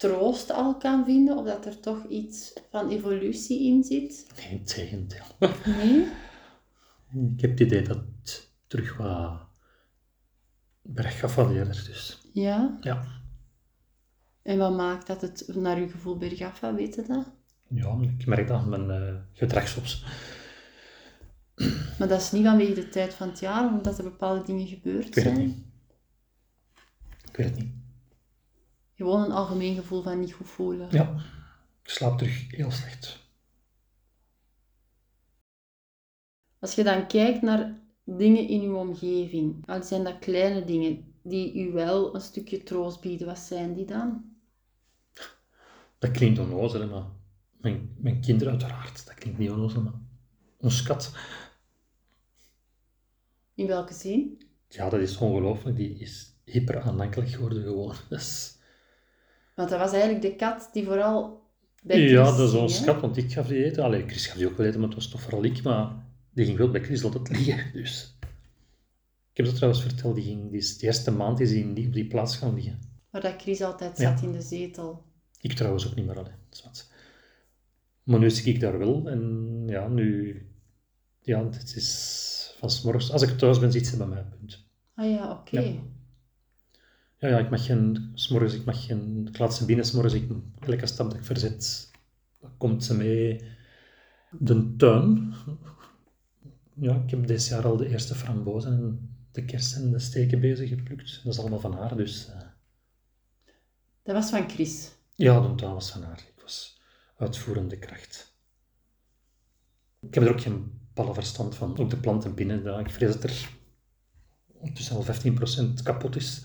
troost 0.00 0.50
al 0.50 0.76
kan 0.76 1.04
vinden, 1.04 1.36
of 1.36 1.44
dat 1.46 1.66
er 1.66 1.80
toch 1.80 2.04
iets 2.08 2.52
van 2.70 2.88
evolutie 2.90 3.66
in 3.66 3.84
zit? 3.84 4.26
Nee, 4.36 4.50
in 4.50 4.64
tegendeel. 4.64 5.24
Nee? 5.66 6.06
Ik 7.34 7.40
heb 7.40 7.50
het 7.50 7.60
idee 7.60 7.82
dat 7.82 7.96
het 7.96 8.50
terug 8.66 8.96
wat 8.96 9.40
berg 10.82 11.18
gaat 11.18 11.32
van 11.32 11.50
eerder. 11.54 11.84
Dus 11.86 12.20
Ja. 12.32 12.78
ja. 12.80 13.04
En 14.42 14.58
wat 14.58 14.76
maakt 14.76 15.06
dat 15.06 15.20
het 15.20 15.50
naar 15.54 15.76
uw 15.76 15.88
gevoel 15.90 16.16
bergaf 16.16 16.58
gaat, 16.58 16.74
weet 16.74 16.94
je 16.94 17.02
dat? 17.02 17.30
ja, 17.68 17.98
ik 18.18 18.26
merk 18.26 18.48
dat 18.48 18.60
aan 18.60 18.68
mijn 18.68 18.90
eh 18.90 19.14
gedrag 19.32 19.68
soms. 19.68 20.04
Maar 21.98 22.08
dat 22.08 22.20
is 22.20 22.32
niet 22.32 22.44
vanwege 22.44 22.72
de 22.74 22.88
tijd 22.88 23.14
van 23.14 23.28
het 23.28 23.38
jaar, 23.40 23.68
omdat 23.74 23.98
er 23.98 24.04
bepaalde 24.04 24.44
dingen 24.44 24.66
gebeurd 24.66 25.06
Ik 25.06 25.14
weet 25.14 25.24
het 25.24 25.34
zijn. 25.34 25.46
niet. 25.46 25.58
Ik 27.30 27.36
weet 27.36 27.46
het 27.46 27.58
niet. 27.58 27.72
Gewoon 29.00 29.24
een 29.24 29.32
algemeen 29.32 29.74
gevoel 29.74 30.02
van 30.02 30.20
niet 30.20 30.32
goed 30.32 30.48
voelen. 30.48 30.88
Ja, 30.90 31.14
ik 31.82 31.90
slaap 31.90 32.18
terug 32.18 32.50
heel 32.50 32.70
slecht. 32.70 33.18
Als 36.58 36.74
je 36.74 36.82
dan 36.84 37.06
kijkt 37.06 37.42
naar 37.42 37.78
dingen 38.04 38.48
in 38.48 38.60
uw 38.62 38.76
omgeving, 38.76 39.66
al 39.66 39.82
zijn 39.82 40.04
dat 40.04 40.18
kleine 40.18 40.64
dingen 40.64 41.14
die 41.22 41.54
u 41.60 41.72
wel 41.72 42.14
een 42.14 42.20
stukje 42.20 42.62
troost 42.62 43.00
bieden, 43.00 43.26
wat 43.26 43.38
zijn 43.38 43.74
die 43.74 43.84
dan? 43.86 44.24
Dat 45.98 46.10
klinkt 46.10 46.38
onnozel, 46.38 46.88
maar 46.88 47.04
mijn, 47.60 47.94
mijn 47.98 48.20
kinderen 48.20 48.52
uiteraard. 48.52 49.06
Dat 49.06 49.14
klinkt 49.14 49.38
niet 49.38 49.50
onnozel, 49.50 49.82
maar 49.82 50.00
ons 50.58 50.82
kat, 50.82 51.14
In 53.54 53.66
welke 53.66 53.94
zin? 53.94 54.42
ja, 54.68 54.88
dat 54.88 55.00
is 55.00 55.16
ongelooflijk. 55.16 55.76
Die 55.76 55.98
is 55.98 56.34
hyper 56.44 56.80
aanhankelijk 56.80 57.30
geworden 57.30 57.62
gewoon. 57.62 57.94
Dat 58.08 58.20
is- 58.20 58.58
Want 59.60 59.72
dat 59.72 59.80
was 59.80 59.92
eigenlijk 59.92 60.22
de 60.22 60.36
kat 60.36 60.70
die 60.72 60.84
vooral 60.84 61.42
bij 61.82 62.00
ja, 62.00 62.24
Chris 62.24 62.36
dat 62.36 62.46
is 62.46 62.50
ging, 62.50 62.62
ons 62.62 62.78
hè? 62.78 62.84
kat, 62.84 63.00
want 63.00 63.16
ik 63.16 63.32
gaf 63.32 63.46
die 63.46 63.64
eten. 63.64 63.84
Allee, 63.84 64.06
Chris 64.06 64.26
gaf 64.26 64.36
die 64.36 64.46
ook 64.46 64.56
wel 64.56 64.66
eten, 64.66 64.80
maar 64.80 64.88
het 64.88 64.98
was 64.98 65.08
toch 65.08 65.20
vooral 65.20 65.44
ik. 65.44 65.62
Maar 65.62 65.92
die 66.30 66.44
ging 66.44 66.58
wel 66.58 66.70
bij 66.70 66.82
Chris 66.82 67.04
altijd 67.04 67.28
liggen, 67.28 67.72
dus... 67.80 68.18
Ik 69.30 69.36
heb 69.36 69.46
dat 69.46 69.54
trouwens 69.54 69.82
verteld, 69.82 70.14
die, 70.14 70.24
ging, 70.24 70.50
die, 70.50 70.76
eerste 70.80 71.10
maand 71.10 71.40
is 71.40 71.50
die 71.50 71.86
op 71.86 71.92
die 71.92 72.06
plaats 72.06 72.36
gaan 72.36 72.54
liggen. 72.54 72.78
Waar 73.10 73.20
dat 73.20 73.34
Chris 73.42 73.62
altijd 73.62 73.98
Ja. 73.98 74.10
zat 74.10 74.24
in 74.24 74.32
de 74.32 74.42
zetel. 74.42 75.02
Ik 75.40 75.52
trouwens 75.52 75.86
ook 75.86 75.94
niet 75.94 76.06
meer, 76.06 76.18
alleen. 76.18 76.34
Maar 78.02 78.18
nu 78.18 78.30
zie 78.30 78.54
ik 78.54 78.60
daar 78.60 78.78
wel. 78.78 79.08
En 79.08 79.62
ja, 79.66 79.88
nu... 79.88 80.36
Ja, 81.20 81.44
het 81.44 81.76
is 81.76 82.54
van 82.58 82.70
's 82.70 82.82
morgens... 82.82 83.12
Als 83.12 83.22
ik 83.22 83.38
thuis 83.38 83.58
ben, 83.58 83.72
zit 83.72 83.86
ze 83.86 83.96
bij 83.96 84.06
mij, 84.06 84.24
punt. 84.24 84.64
Ah 84.94 85.10
ja, 85.10 85.30
oké. 85.30 85.60
Ja. 85.60 85.72
Ja, 87.20 87.28
ja, 87.28 87.38
ik 87.38 87.50
mag 87.50 87.64
geen... 87.66 88.10
's 88.14 88.28
morgens, 88.28 88.54
ik 88.54 88.64
mag 88.64 88.86
geen... 88.86 89.26
Ik 89.28 89.38
laat 89.38 89.54
ze 89.54 89.64
binnen, 89.64 89.84
's 89.86 89.92
morgens, 89.92 90.14
ik, 90.14 90.30
elke 90.60 90.86
stap 90.86 91.10
dat 91.10 91.18
ik 91.18 91.24
verzet, 91.24 91.90
dan 92.40 92.56
komt 92.56 92.84
ze 92.84 92.94
mee. 92.96 93.44
De 94.30 94.74
tuin. 94.76 95.34
Ja, 96.74 96.94
ik 96.94 97.10
heb 97.10 97.26
dit 97.26 97.46
jaar 97.46 97.64
al 97.66 97.76
de 97.76 97.88
eerste 97.88 98.14
frambozen 98.14 98.72
en 98.72 99.14
de 99.32 99.44
kersen 99.44 99.82
en 99.82 99.90
de 99.90 99.98
steken 99.98 100.40
bezig 100.40 100.68
geplukt. 100.68 101.20
Dat 101.24 101.32
is 101.32 101.38
allemaal 101.40 101.60
van 101.60 101.72
haar, 101.74 101.96
dus... 101.96 102.28
eh, 102.28 102.40
Dat 104.02 104.14
was 104.14 104.30
van 104.30 104.48
Chris. 104.50 104.90
Ja, 105.14 105.40
de 105.40 105.54
tuin 105.54 105.72
was 105.74 105.90
van 105.90 106.02
haar. 106.02 106.18
Ik 106.36 106.42
was 106.42 106.80
uitvoerende 107.16 107.78
kracht. 107.78 108.34
Ik 110.00 110.14
heb 110.14 110.22
er 110.24 110.30
ook 110.32 110.40
geen 110.40 110.80
ballen 110.94 111.14
verstand 111.14 111.54
van. 111.54 111.78
Ook 111.78 111.90
de 111.90 111.96
planten 111.96 112.34
binnen. 112.34 112.62
ja, 112.62 112.78
Ik 112.78 112.90
vrees 112.90 113.12
dat 113.12 113.22
er 113.24 113.48
tussen 114.74 114.96
al 114.96 115.04
15% 115.78 115.82
kapot 115.82 116.16
is. 116.16 116.42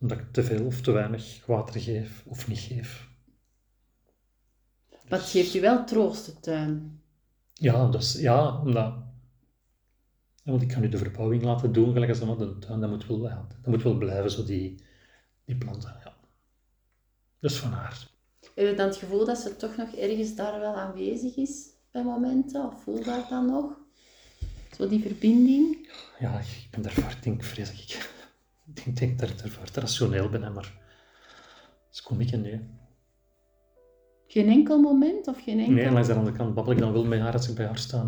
Omdat 0.00 0.18
ik 0.18 0.32
te 0.32 0.42
veel 0.42 0.64
of 0.64 0.80
te 0.80 0.90
weinig 0.90 1.46
water 1.46 1.80
geef 1.80 2.22
of 2.26 2.48
niet 2.48 2.58
geef. 2.58 3.08
Maar 5.08 5.18
het 5.18 5.28
geeft 5.28 5.54
u 5.54 5.60
wel 5.60 5.84
troost, 5.84 6.26
de 6.26 6.40
tuin. 6.40 7.02
Ja, 7.52 7.86
dus, 7.86 8.12
ja 8.12 8.60
omdat... 8.60 8.94
want 10.44 10.62
ik 10.62 10.68
kan 10.68 10.80
nu 10.80 10.88
de 10.88 10.98
verbouwing 10.98 11.42
laten 11.42 11.72
doen, 11.72 11.92
gelijk 11.92 12.10
als 12.10 12.20
dat 12.20 12.38
de 12.38 12.58
tuin. 12.58 12.80
Dat 12.80 12.90
moet 12.90 13.06
wel, 13.06 13.28
ja, 13.28 13.46
dat 13.62 13.66
moet 13.66 13.82
wel 13.82 13.96
blijven, 13.98 14.30
zo 14.30 14.44
die, 14.44 14.82
die 15.44 15.56
planten. 15.56 15.96
Ja. 16.04 16.16
Is 17.40 17.56
van 17.56 17.72
haar. 17.72 18.08
Heb 18.54 18.66
je 18.66 18.74
dan 18.74 18.86
het 18.86 18.96
gevoel 18.96 19.24
dat 19.24 19.38
ze 19.38 19.56
toch 19.56 19.76
nog 19.76 19.94
ergens 19.94 20.34
daar 20.34 20.60
wel 20.60 20.74
aanwezig 20.74 21.36
is 21.36 21.66
bij 21.90 22.02
momenten? 22.04 22.64
Of 22.64 22.82
voel 22.82 22.98
je 22.98 23.04
dat 23.04 23.28
dan 23.28 23.46
nog? 23.46 23.76
Zo 24.76 24.88
die 24.88 25.02
verbinding? 25.02 25.90
Ja, 26.18 26.38
ik 26.38 26.68
ben 26.70 26.82
daarvoor, 26.82 27.10
ik 27.10 27.22
denk, 27.22 27.42
vreselijk. 27.42 28.16
Ik 28.84 28.96
denk, 28.96 29.18
dat 29.18 29.28
ik 29.28 29.38
daarvoor 29.38 29.70
te 29.70 29.80
rationeel 29.80 30.28
ben, 30.28 30.40
maar 30.40 30.52
dat 30.52 31.92
is 31.92 32.02
komiek, 32.02 32.30
hè, 32.30 32.36
nee. 32.36 32.60
Geen 34.26 34.48
enkel 34.48 34.80
moment 34.80 35.26
of 35.28 35.42
geen 35.42 35.58
enkel... 35.58 35.74
Nee, 35.74 35.90
langs 35.90 36.08
de 36.08 36.14
andere 36.14 36.36
kant 36.36 36.54
babbel 36.54 36.72
ik 36.72 36.78
dan 36.78 36.92
wel 36.92 37.04
met 37.04 37.20
haar 37.20 37.32
als 37.32 37.48
ik 37.48 37.54
bij 37.54 37.66
haar 37.66 37.78
sta. 37.78 38.06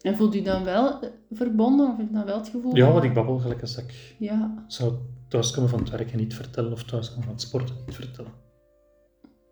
En 0.00 0.16
voelt 0.16 0.34
u 0.34 0.42
dan 0.42 0.64
wel 0.64 1.00
eh, 1.00 1.10
verbonden 1.30 1.90
of 1.90 1.96
heb 1.96 2.06
je 2.06 2.12
dan 2.12 2.24
wel 2.24 2.38
het 2.38 2.48
gevoel 2.48 2.76
Ja, 2.76 2.92
wat 2.92 3.04
ik 3.04 3.14
babbel, 3.14 3.38
gelijk 3.38 3.60
als 3.60 3.76
ik 3.76 4.16
Ja, 4.18 4.64
zou 4.66 4.94
thuiskomen 5.28 5.70
van 5.70 5.78
het 5.78 5.90
werk 5.90 6.12
en 6.12 6.18
niet 6.18 6.34
vertellen, 6.34 6.72
of 6.72 6.84
thuiskomen 6.84 7.24
van 7.24 7.32
het 7.32 7.42
sporten 7.42 7.76
en 7.76 7.82
niet 7.86 7.94
vertellen. 7.94 8.32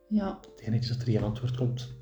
ja. 0.09 0.39
Het 0.51 0.61
enige 0.61 0.83
is 0.83 0.89
dat 0.89 1.07
er 1.07 1.13
geen 1.13 1.23
antwoord 1.23 1.57
komt. 1.57 1.93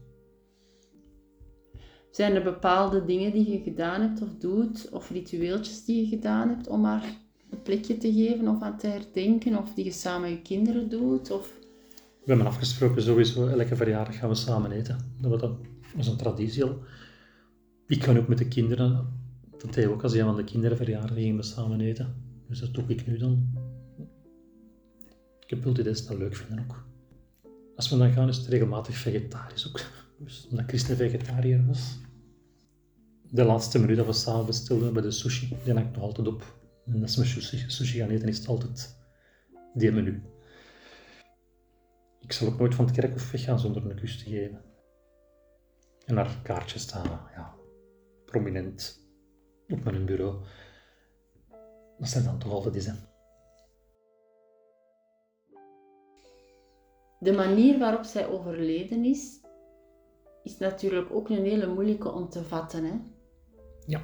Zijn 2.10 2.34
er 2.34 2.42
bepaalde 2.42 3.04
dingen 3.04 3.32
die 3.32 3.50
je 3.50 3.62
gedaan 3.62 4.00
hebt 4.00 4.22
of 4.22 4.34
doet, 4.38 4.88
of 4.90 5.10
ritueeltjes 5.10 5.84
die 5.84 6.00
je 6.02 6.08
gedaan 6.08 6.48
hebt 6.48 6.68
om 6.68 6.84
haar 6.84 7.20
een 7.52 7.62
plekje 7.62 7.96
te 7.98 8.12
geven 8.12 8.48
of 8.48 8.62
aan 8.62 8.78
te 8.78 8.86
herdenken, 8.86 9.58
of 9.58 9.74
die 9.74 9.84
je 9.84 9.92
samen 9.92 10.20
met 10.20 10.38
je 10.38 10.42
kinderen 10.42 10.88
doet? 10.88 11.30
Of... 11.30 11.58
We 11.98 12.28
hebben 12.28 12.46
afgesproken 12.46 13.02
sowieso, 13.02 13.46
elke 13.46 13.76
verjaardag 13.76 14.18
gaan 14.18 14.28
we 14.28 14.34
samen 14.34 14.72
eten. 14.72 14.98
Dat, 15.20 15.50
is 15.96 16.06
een 16.06 16.16
traditie. 16.16 16.64
Ik 17.86 17.98
kan 17.98 18.18
ook 18.18 18.28
met 18.28 18.38
de 18.38 18.48
kinderen 18.48 19.06
Dat 19.58 19.74
deed 19.74 19.86
ook 19.86 20.02
als 20.02 20.12
een 20.12 20.24
van 20.24 20.36
de 20.36 20.44
kinderen 20.44 20.76
verjaardag 20.76 21.16
gingen 21.16 21.36
we 21.36 21.42
samen 21.42 21.80
eten. 21.80 22.14
Dus 22.48 22.60
dat 22.60 22.74
doe 22.74 22.84
ik 22.86 23.06
nu 23.06 23.18
dan. 23.18 23.48
Ik 25.40 25.50
heb 25.50 25.62
dat 25.62 25.84
dat 25.84 26.18
leuk 26.18 26.36
vinden 26.36 26.64
ook. 26.64 26.84
Als 27.76 27.90
we 27.90 27.96
dan 27.96 28.12
gaan, 28.12 28.28
is 28.28 28.36
het 28.36 28.46
regelmatig 28.46 28.96
vegetarisch 28.96 29.68
ook. 29.68 29.80
Dus 30.18 30.46
omdat 30.50 30.66
Christen 30.66 30.96
vegetariër 30.96 31.66
was. 31.66 31.98
De 33.30 33.44
laatste 33.44 33.78
menu 33.78 33.94
dat 33.94 34.06
we 34.06 34.12
samen 34.12 34.46
bestelden 34.46 34.92
bij 34.92 35.02
de 35.02 35.10
sushi, 35.10 35.56
die 35.64 35.72
hangt 35.72 35.94
nog 35.94 36.04
altijd 36.04 36.26
op. 36.26 36.61
En 36.86 37.02
als 37.02 37.16
we 37.16 37.24
sushi, 37.24 37.70
sushi 37.70 37.98
gaan 37.98 38.10
eten, 38.10 38.28
is 38.28 38.38
het 38.38 38.48
altijd 38.48 38.96
die 39.74 39.92
menu. 39.92 40.22
Ik 42.20 42.32
zal 42.32 42.48
ook 42.48 42.58
nooit 42.58 42.74
van 42.74 42.84
het 42.84 42.94
kerkhof 42.94 43.30
weggaan 43.30 43.58
zonder 43.58 43.90
een 43.90 43.96
kus 43.96 44.18
te 44.18 44.30
geven. 44.30 44.64
En 46.06 46.16
haar 46.16 46.40
kaartje 46.42 46.78
staan, 46.78 47.28
ja, 47.34 47.54
prominent 48.24 49.00
op 49.68 49.84
mijn 49.84 50.04
bureau. 50.04 50.44
Dat 51.98 52.08
zijn 52.08 52.24
dan 52.24 52.38
toch 52.38 52.52
altijd 52.52 52.74
eens, 52.74 52.86
hè. 52.86 52.94
De 57.20 57.32
manier 57.32 57.78
waarop 57.78 58.04
zij 58.04 58.28
overleden 58.28 59.04
is, 59.04 59.40
is 60.42 60.58
natuurlijk 60.58 61.10
ook 61.10 61.28
een 61.28 61.44
hele 61.44 61.66
moeilijke 61.66 62.12
om 62.12 62.28
te 62.28 62.44
vatten. 62.44 62.84
Hè? 62.84 62.94
Ja, 63.86 64.02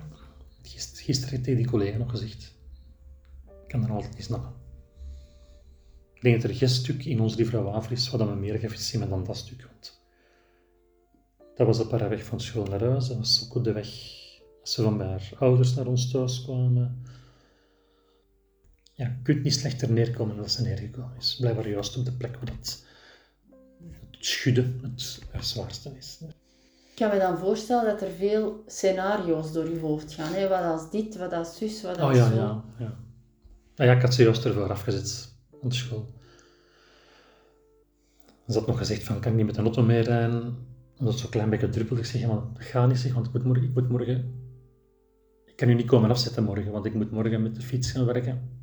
Gister, 0.62 1.05
gisteren 1.05 1.45
heeft 1.45 1.59
die 1.59 1.71
collega 1.71 1.99
nog 1.99 2.11
gezegd. 2.11 2.58
Ik 3.68 3.74
kan 3.74 3.83
dat 3.83 3.90
altijd 3.90 4.14
niet 4.14 4.24
snappen. 4.24 4.52
Ik 6.14 6.22
denk 6.22 6.42
dat 6.42 6.50
er 6.50 6.57
geen 6.57 6.68
stuk 6.68 7.04
in 7.04 7.20
ons 7.20 7.35
Livre 7.35 7.62
Wafel 7.62 7.92
is 7.92 8.11
wat 8.11 8.28
we 8.28 8.35
meer 8.35 8.59
gefascineerd 8.59 9.11
dan 9.11 9.24
dat 9.24 9.37
stuk. 9.37 9.62
Want 9.62 10.00
dat 11.57 11.66
was 11.66 11.78
de 11.78 11.87
paraweg 11.87 12.24
van 12.24 12.40
school 12.40 12.64
naar 12.64 12.81
huis. 12.81 13.09
Dat 13.09 13.16
was 13.16 13.50
ook 13.52 13.64
de 13.64 13.72
weg 13.72 13.88
als 14.61 14.72
ze 14.72 14.83
van 14.83 14.96
bij 14.96 15.07
haar 15.07 15.33
ouders 15.38 15.74
naar 15.74 15.87
ons 15.87 16.11
thuis 16.11 16.42
kwamen. 16.44 17.02
Ja, 18.92 19.04
je 19.04 19.22
kunt 19.22 19.42
niet 19.42 19.54
slechter 19.54 19.90
neerkomen 19.90 20.37
dan 20.37 20.48
ze 20.48 20.62
neergekomen 20.62 21.16
is. 21.18 21.37
Blijkbaar 21.40 21.68
juist 21.68 21.96
op 21.96 22.04
de 22.04 22.12
plek 22.12 22.35
waar 22.35 22.44
dat 22.44 22.54
het 22.54 22.85
schudden 24.11 24.81
het 25.31 25.46
zwaarste 25.46 25.96
is. 25.98 26.18
Ik 26.90 26.94
kan 26.94 27.11
me 27.11 27.18
dan 27.18 27.38
voorstellen 27.38 27.85
dat 27.85 28.02
er 28.02 28.14
veel 28.16 28.62
scenario's 28.66 29.52
door 29.52 29.70
je 29.70 29.78
hoofd 29.78 30.12
gaan. 30.12 30.33
Hè? 30.33 30.48
Wat 30.48 30.62
als 30.62 30.90
dit, 30.90 31.16
wat 31.16 31.33
als 31.33 31.57
zus, 31.57 31.83
wat 31.83 31.98
als 31.98 32.11
oh, 32.11 32.16
ja, 32.16 32.28
zo. 32.28 32.35
Ja, 32.35 32.64
ja. 32.78 33.07
Ah, 33.79 33.87
ja, 33.87 33.93
ik 33.93 34.03
had 34.03 34.14
ze 34.14 34.23
juist 34.23 34.45
ervoor 34.45 34.71
afgezet 34.71 35.37
aan 35.62 35.69
de 35.69 35.75
school. 35.75 36.07
Ze 38.49 38.59
had 38.59 38.67
nog 38.67 38.79
gezegd 38.79 39.03
van, 39.03 39.21
kan 39.21 39.31
ik 39.31 39.37
niet 39.37 39.47
met 39.47 39.55
de 39.55 39.62
auto 39.62 39.83
meerijden? 39.83 40.67
Omdat 40.99 41.12
het 41.12 41.19
zo'n 41.19 41.31
klein 41.31 41.51
beetje 41.51 41.69
druppelde. 41.69 42.03
Ik 42.03 42.09
zeg, 42.09 42.27
maar 42.27 42.37
dat 42.37 42.62
gaat 42.62 42.88
niet, 42.88 42.99
zeg, 42.99 43.14
want 43.14 43.27
ik 43.27 43.33
moet 43.33 43.45
morgen... 43.45 43.64
Ik, 43.64 43.75
moet 43.75 43.88
morgen... 43.88 44.35
ik 45.45 45.57
kan 45.57 45.69
u 45.69 45.75
niet 45.75 45.87
komen 45.87 46.11
afzetten 46.11 46.45
morgen, 46.45 46.73
want 46.73 46.85
ik 46.85 46.95
moet 46.95 47.11
morgen 47.11 47.43
met 47.43 47.55
de 47.55 47.61
fiets 47.61 47.91
gaan 47.91 48.05
werken. 48.05 48.57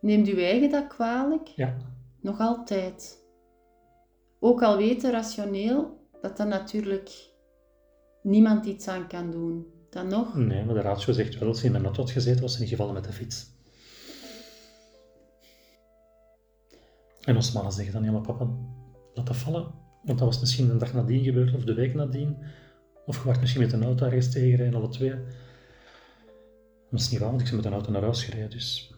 Neemt 0.00 0.28
uw 0.28 0.36
eigen 0.36 0.70
dat 0.70 0.86
kwalijk? 0.86 1.46
Ja. 1.46 1.76
Nog 2.20 2.38
altijd. 2.38 3.24
Ook 4.40 4.62
al 4.62 4.76
weten 4.76 5.10
rationeel 5.10 6.08
dat 6.20 6.38
er 6.38 6.46
natuurlijk 6.46 7.30
niemand 8.22 8.66
iets 8.66 8.88
aan 8.88 9.08
kan 9.08 9.30
doen. 9.30 9.77
Dan 9.90 10.08
nog? 10.08 10.34
Nee, 10.34 10.64
maar 10.64 10.74
de 10.74 10.80
ratio 10.80 11.12
zegt 11.12 11.38
wel, 11.38 11.48
als 11.48 11.60
ze 11.60 11.66
in 11.66 11.72
de 11.72 11.78
auto 11.78 12.02
had 12.02 12.10
gezeten, 12.10 12.42
was 12.42 12.52
ze 12.52 12.60
niet 12.60 12.68
gevallen 12.68 12.94
met 12.94 13.04
de 13.04 13.12
fiets. 13.12 13.46
En 17.20 17.36
ons 17.36 17.52
mannen 17.52 17.72
zeggen 17.72 17.92
dan, 17.92 18.04
ja 18.04 18.10
maar 18.10 18.20
papa, 18.20 18.48
laat 19.14 19.26
dat 19.26 19.36
vallen. 19.36 19.62
Want 20.02 20.18
dat 20.18 20.28
was 20.28 20.40
misschien 20.40 20.70
een 20.70 20.78
dag 20.78 20.92
nadien 20.92 21.24
gebeurd, 21.24 21.54
of 21.54 21.64
de 21.64 21.74
week 21.74 21.94
nadien. 21.94 22.38
Of 23.06 23.18
je 23.18 23.24
werd 23.24 23.40
misschien 23.40 23.62
met 23.62 23.72
een 23.72 23.84
auto 23.84 24.04
ergens 24.06 24.30
tegenrijden, 24.30 24.80
alle 24.80 24.88
twee. 24.88 25.14
Dat 26.90 27.00
is 27.00 27.10
niet 27.10 27.20
waar, 27.20 27.28
want 27.28 27.40
ik 27.40 27.46
ben 27.46 27.56
met 27.56 27.64
een 27.64 27.72
auto 27.72 27.90
naar 27.90 28.02
huis 28.02 28.24
gereden, 28.24 28.50
dus... 28.50 28.92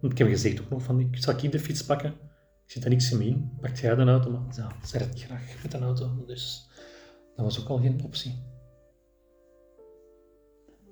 Ik 0.00 0.18
heb 0.18 0.28
gezegd 0.28 0.60
ook 0.60 0.70
nog 0.70 0.82
van, 0.82 1.00
ik 1.00 1.22
zal 1.22 1.34
ik 1.34 1.52
de 1.52 1.58
fiets 1.58 1.84
pakken. 1.84 2.10
Ik 2.64 2.70
zit 2.70 2.84
er 2.84 2.90
niks 2.90 3.12
in. 3.12 3.58
Pakt 3.60 3.78
jij 3.78 3.94
de 3.94 4.02
auto? 4.02 4.30
Maar 4.30 4.42
ja, 4.56 4.72
ze 4.86 4.98
niet 4.98 5.22
graag 5.22 5.62
met 5.62 5.74
een 5.74 5.82
auto, 5.82 6.24
dus 6.26 6.68
dat 7.36 7.44
was 7.44 7.60
ook 7.60 7.68
al 7.68 7.78
geen 7.78 8.00
optie. 8.04 8.50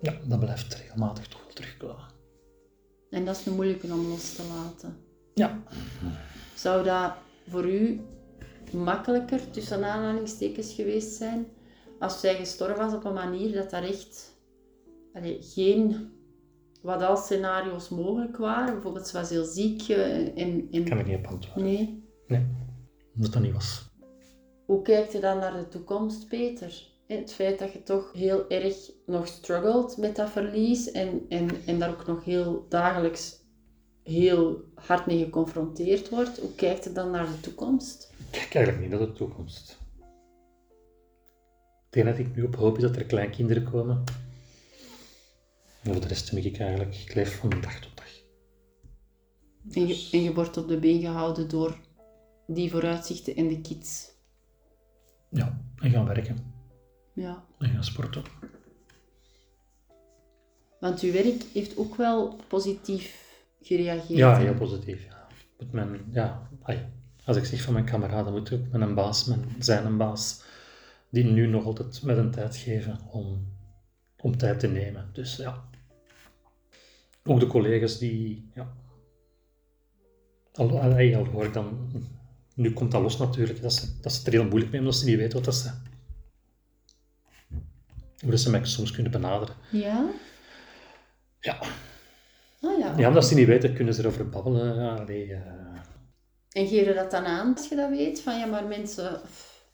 Ja, 0.00 0.18
dat 0.26 0.38
blijft 0.38 0.74
regelmatig 0.74 1.28
toch 1.28 1.44
wel 1.44 1.52
terugkomen. 1.52 2.08
En 3.10 3.24
dat 3.24 3.36
is 3.36 3.46
een 3.46 3.54
moeilijke 3.54 3.92
om 3.92 4.06
los 4.06 4.34
te 4.34 4.42
laten. 4.42 4.96
Ja. 5.34 5.62
Zou 6.54 6.84
dat 6.84 7.12
voor 7.48 7.70
u 7.70 8.00
makkelijker, 8.72 9.50
tussen 9.50 9.84
aanhalingstekens, 9.84 10.72
geweest 10.72 11.12
zijn 11.12 11.46
als 12.00 12.20
zij 12.20 12.36
gestorven 12.36 12.76
was 12.76 12.94
op 12.94 13.04
een 13.04 13.12
manier 13.12 13.52
dat 13.52 13.70
daar 13.70 13.82
echt 13.82 14.38
geen 15.40 16.10
wat 16.82 17.02
als 17.02 17.24
scenario's 17.24 17.88
mogelijk 17.88 18.36
waren? 18.36 18.72
Bijvoorbeeld, 18.72 19.06
ze 19.06 19.16
was 19.16 19.30
heel 19.30 19.44
ziek 19.44 19.88
eh, 19.88 20.38
en... 20.38 20.68
en... 20.70 20.84
Kan 20.84 20.98
ik 20.98 21.06
niet 21.06 21.16
op 21.16 21.26
antwoorden. 21.26 21.64
Nee. 21.64 22.04
Nee, 22.26 22.46
omdat 23.14 23.32
dat 23.32 23.42
niet 23.42 23.52
was. 23.52 23.89
Hoe 24.70 24.82
kijkt 24.82 25.12
je 25.12 25.20
dan 25.20 25.38
naar 25.38 25.52
de 25.52 25.68
toekomst, 25.68 26.28
Peter? 26.28 26.88
Het 27.06 27.32
feit 27.32 27.58
dat 27.58 27.72
je 27.72 27.82
toch 27.82 28.12
heel 28.12 28.50
erg 28.50 28.90
nog 29.06 29.26
struggelt 29.26 29.96
met 29.96 30.16
dat 30.16 30.30
verlies 30.30 30.90
en, 30.90 31.26
en, 31.28 31.48
en 31.66 31.78
daar 31.78 31.90
ook 31.90 32.06
nog 32.06 32.24
heel 32.24 32.66
dagelijks 32.68 33.40
heel 34.02 34.64
hard 34.74 35.06
mee 35.06 35.24
geconfronteerd 35.24 36.08
wordt. 36.08 36.38
Hoe 36.38 36.54
kijkt 36.54 36.84
je 36.84 36.92
dan 36.92 37.10
naar 37.10 37.26
de 37.26 37.40
toekomst? 37.40 38.12
Ik 38.18 38.26
kijk 38.30 38.54
eigenlijk 38.54 38.80
niet 38.80 38.98
naar 38.98 39.08
de 39.08 39.12
toekomst. 39.12 39.78
Het 41.84 41.96
enige 41.96 42.16
dat 42.16 42.26
ik 42.26 42.36
nu 42.36 42.42
op 42.42 42.56
hoop 42.56 42.76
is 42.76 42.82
dat 42.82 42.96
er 42.96 43.04
kleinkinderen 43.04 43.70
komen. 43.70 44.04
En 45.82 45.92
voor 45.92 46.00
de 46.00 46.08
rest 46.08 46.30
denk 46.30 46.44
ik 46.44 46.58
eigenlijk, 46.58 46.96
ik 46.96 47.14
leef 47.14 47.38
van 47.38 47.50
dag 47.50 47.80
tot 47.80 47.96
dag. 47.96 48.22
En 49.70 49.86
je, 49.86 50.08
en 50.12 50.22
je 50.22 50.34
wordt 50.34 50.56
op 50.56 50.68
de 50.68 50.78
been 50.78 51.00
gehouden 51.00 51.48
door 51.48 51.78
die 52.46 52.70
vooruitzichten 52.70 53.36
en 53.36 53.48
de 53.48 53.60
kids. 53.60 54.09
Ja, 55.30 55.60
en 55.76 55.90
gaan 55.90 56.06
werken. 56.06 56.36
Ja. 57.14 57.44
En 57.58 57.68
gaan 57.68 57.84
sporten. 57.84 58.22
Want 60.80 61.00
uw 61.00 61.12
werk 61.12 61.42
heeft 61.52 61.76
ook 61.76 61.96
wel 61.96 62.36
positief 62.48 63.34
gereageerd. 63.60 64.18
Ja, 64.18 64.36
heel 64.36 64.54
positief. 64.54 65.04
Ja. 65.04 65.26
Met 65.58 65.72
mijn, 65.72 66.00
ja, 66.10 66.48
als 67.24 67.36
ik 67.36 67.44
zeg 67.44 67.62
van 67.62 67.72
mijn 67.72 67.84
kameraden, 67.84 68.32
moet 68.32 68.50
ik 68.50 68.60
ook 68.60 68.72
met 68.72 68.80
een 68.80 68.94
baas, 68.94 69.24
mijn, 69.24 69.44
zijn 69.58 69.86
een 69.86 69.96
baas, 69.96 70.42
die 71.08 71.24
nu 71.24 71.46
nog 71.46 71.64
altijd 71.64 72.02
met 72.02 72.16
een 72.16 72.30
tijd 72.30 72.56
geven 72.56 72.98
om, 73.10 73.46
om 74.20 74.36
tijd 74.36 74.60
te 74.60 74.66
nemen. 74.66 75.10
Dus 75.12 75.36
ja. 75.36 75.64
Ook 77.24 77.40
de 77.40 77.46
collega's 77.46 77.98
die, 77.98 78.50
ja. 78.54 78.72
Al, 80.52 80.80
ai, 80.80 81.14
al 81.14 81.24
hoor 81.24 81.44
ik 81.44 81.52
dan, 81.52 81.90
nu 82.60 82.72
komt 82.72 82.90
dat 82.90 83.02
los 83.02 83.18
natuurlijk, 83.18 83.62
dat 83.62 83.72
ze, 83.72 84.00
dat 84.00 84.12
ze 84.12 84.18
het 84.18 84.26
er 84.26 84.32
heel 84.32 84.48
moeilijk 84.48 84.70
mee 84.70 84.80
omdat 84.80 84.96
ze 84.96 85.04
niet 85.04 85.16
weten 85.16 85.34
wat 85.34 85.44
dat 85.44 85.54
ze, 85.54 85.70
hoe 88.20 88.30
dat 88.30 88.40
ze 88.40 88.50
mij 88.50 88.64
soms 88.64 88.90
kunnen 88.90 89.12
benaderen. 89.12 89.54
Ja? 89.70 90.10
Ja, 91.40 91.58
Ah 92.62 92.78
ja. 92.78 92.94
ja 92.96 93.08
omdat 93.08 93.26
ze 93.26 93.34
niet 93.34 93.46
weten, 93.46 93.74
kunnen 93.74 93.94
ze 93.94 94.00
erover 94.00 94.28
babbelen. 94.28 94.76
Ja, 94.76 94.94
allee, 94.94 95.34
eh, 95.34 95.40
En 96.50 96.66
geef 96.66 96.86
je 96.86 96.94
dat 96.94 97.10
dan 97.10 97.24
aan 97.24 97.54
als 97.56 97.68
je 97.68 97.76
dat 97.76 97.90
weet? 97.90 98.20
Van 98.20 98.38
ja, 98.38 98.46
maar 98.46 98.66
mensen, 98.66 99.20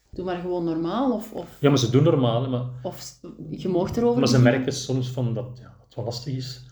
doe 0.09 0.25
maar 0.25 0.41
gewoon 0.41 0.63
normaal. 0.63 1.11
Of, 1.13 1.31
of, 1.33 1.57
ja, 1.59 1.69
maar 1.69 1.77
ze 1.77 1.89
doen 1.89 2.03
normaal, 2.03 2.49
maar 2.49 2.65
of 2.83 3.19
je 3.49 3.69
mag 3.69 3.95
erover 3.95 4.19
Maar 4.19 4.27
ze 4.27 4.41
merken 4.41 4.73
soms 4.73 5.09
van 5.09 5.33
dat 5.33 5.57
ja, 5.61 5.63
dat 5.63 5.85
het 5.85 5.95
wel 5.95 6.05
lastig 6.05 6.35
is. 6.35 6.65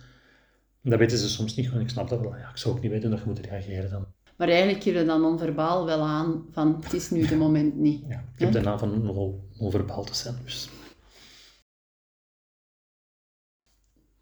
Dat 0.82 1.00
weten 1.00 1.18
ze 1.18 1.30
soms 1.30 1.56
niet, 1.56 1.70
want 1.70 1.82
ik 1.82 1.90
snap 1.90 2.10
dat 2.10 2.20
wel. 2.20 2.36
Ja, 2.36 2.50
ik 2.50 2.58
zou 2.58 2.76
ook 2.76 2.82
niet 2.82 2.92
weten 2.92 3.10
dat 3.10 3.20
je 3.20 3.26
moet 3.26 3.40
reageren 3.40 3.90
dan. 3.90 4.06
Maar 4.36 4.48
eigenlijk 4.48 4.84
geef 4.84 4.94
je 4.94 5.06
dan 5.06 5.26
onverbaal 5.26 5.86
wel 5.86 6.02
aan 6.02 6.46
van 6.52 6.80
het 6.84 6.94
is 6.94 7.10
nu 7.10 7.26
de 7.26 7.36
moment 7.36 7.76
niet. 7.76 8.04
Ja, 8.08 8.20
ik 8.34 8.40
heb 8.40 8.52
de 8.52 8.62
naam 8.62 8.80
van 8.80 9.04
nogal 9.04 9.44
onverbaal 9.58 10.04
te 10.04 10.16
zijn. 10.16 10.36
Dus. 10.44 10.70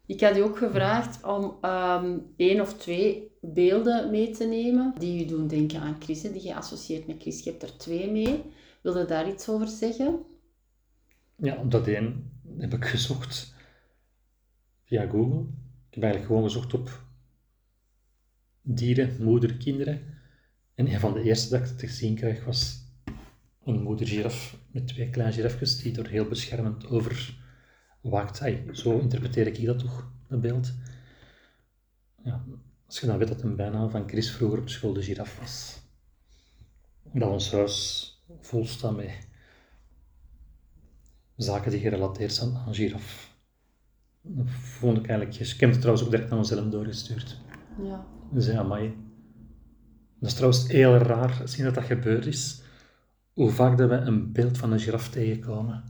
Ik 0.06 0.20
had 0.20 0.36
u 0.36 0.40
ook 0.40 0.58
gevraagd 0.58 1.24
om 1.24 1.56
ehm 1.60 2.18
één 2.36 2.60
of 2.60 2.74
twee 2.74 3.32
beelden 3.40 4.10
mee 4.10 4.30
te 4.30 4.44
nemen 4.44 4.94
die 4.98 5.24
u 5.24 5.28
doen 5.28 5.46
denken 5.46 5.80
aan 5.80 5.96
Chris, 6.00 6.22
hè, 6.22 6.32
die 6.32 6.42
je 6.42 6.54
associeert 6.54 7.06
met 7.06 7.20
Chris. 7.20 7.44
Je 7.44 7.50
hebt 7.50 7.62
er 7.62 7.76
twee 7.76 8.10
mee. 8.10 8.42
Wil 8.82 8.98
je 8.98 9.04
daar 9.04 9.28
iets 9.28 9.48
over 9.48 9.68
zeggen? 9.68 10.18
Ja, 11.36 11.56
op 11.56 11.70
dat 11.70 11.86
één 11.86 12.32
heb 12.58 12.72
ik 12.72 12.84
gezocht 12.84 13.54
via 14.84 15.06
Google. 15.06 15.40
Ik 15.88 15.94
heb 15.94 16.02
eigenlijk 16.02 16.24
gewoon 16.26 16.42
gezocht 16.42 16.74
op 16.74 17.02
dieren, 18.64 19.24
moeder, 19.24 19.54
kinderen. 19.56 20.00
En 20.74 20.92
een 20.92 21.00
van 21.00 21.12
de 21.12 21.22
eerste 21.22 21.58
dat 21.58 21.70
ik 21.70 21.76
te 21.76 21.88
zien 21.88 22.14
kreeg 22.14 22.44
was 22.44 22.82
een 23.64 23.82
moeder 23.82 24.06
giraf 24.06 24.56
met 24.70 24.88
twee 24.88 25.10
kleine 25.10 25.34
girafjes 25.34 25.78
die 25.78 25.98
er 25.98 26.08
heel 26.08 26.28
beschermend 26.28 26.86
over 26.86 27.36
waakt. 28.00 28.42
Zo 28.72 28.98
interpreteer 28.98 29.46
ik 29.46 29.66
dat 29.66 29.78
toch, 29.78 30.10
dat 30.28 30.40
beeld. 30.40 30.72
Ja, 32.24 32.44
als 32.86 33.00
je 33.00 33.06
dan 33.06 33.18
weet 33.18 33.28
dat 33.28 33.42
een 33.42 33.56
bijnaam 33.56 33.90
van 33.90 34.08
Chris 34.08 34.30
vroeger 34.30 34.58
op 34.58 34.68
school 34.68 34.92
de 34.92 35.02
giraf 35.02 35.38
was. 35.38 35.80
Dat 37.12 37.30
ons 37.30 37.52
huis 37.52 38.08
vol 38.40 38.66
staan 38.66 38.96
met 38.96 39.28
zaken 41.36 41.70
die 41.70 41.80
gerelateerd 41.80 42.32
zijn 42.32 42.56
aan 42.56 42.74
giraf. 42.74 43.36
Dat 44.20 44.50
vond 44.50 44.98
ik 44.98 45.06
eigenlijk... 45.06 45.40
Ik 45.40 45.60
heb 45.60 45.70
het 45.70 45.78
trouwens 45.78 46.06
ook 46.06 46.12
direct 46.12 46.30
naar 46.30 46.38
onszelf 46.38 46.70
doorgestuurd. 46.70 47.40
Ja. 47.82 48.06
Dus 48.34 48.46
ja, 48.46 48.58
amai. 48.58 48.96
Dat 50.18 50.28
is 50.30 50.34
trouwens 50.34 50.68
heel 50.68 50.96
raar, 50.96 51.48
zien 51.48 51.64
dat 51.64 51.74
dat 51.74 51.84
gebeurd 51.84 52.26
is, 52.26 52.62
hoe 53.32 53.50
vaak 53.50 53.78
dat 53.78 53.88
we 53.88 53.94
een 53.94 54.32
beeld 54.32 54.58
van 54.58 54.72
een 54.72 54.80
giraf 54.80 55.08
tegenkomen. 55.08 55.84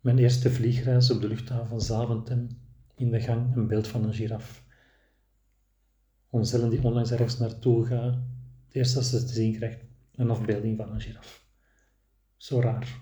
Mijn 0.00 0.18
eerste 0.18 0.50
vliegreis 0.50 1.10
op 1.10 1.20
de 1.20 1.28
luchthaven 1.28 1.66
van 1.66 1.80
Zaventem, 1.80 2.48
in 2.94 3.10
de 3.10 3.20
gang, 3.20 3.56
een 3.56 3.66
beeld 3.66 3.86
van 3.86 4.04
een 4.04 4.14
giraf. 4.14 4.64
Onszelf 6.30 6.70
die 6.70 6.84
onlangs 6.84 7.10
ergens 7.10 7.38
naartoe 7.38 7.86
gaat, 7.86 8.14
het 8.66 8.74
eerste 8.74 8.94
dat 8.94 9.04
ze 9.04 9.24
te 9.24 9.32
zien 9.32 9.52
krijgt, 9.56 9.84
een 10.14 10.30
afbeelding 10.30 10.76
van 10.76 10.92
een 10.92 11.00
giraf. 11.00 11.46
Zo 12.36 12.60
raar. 12.60 13.00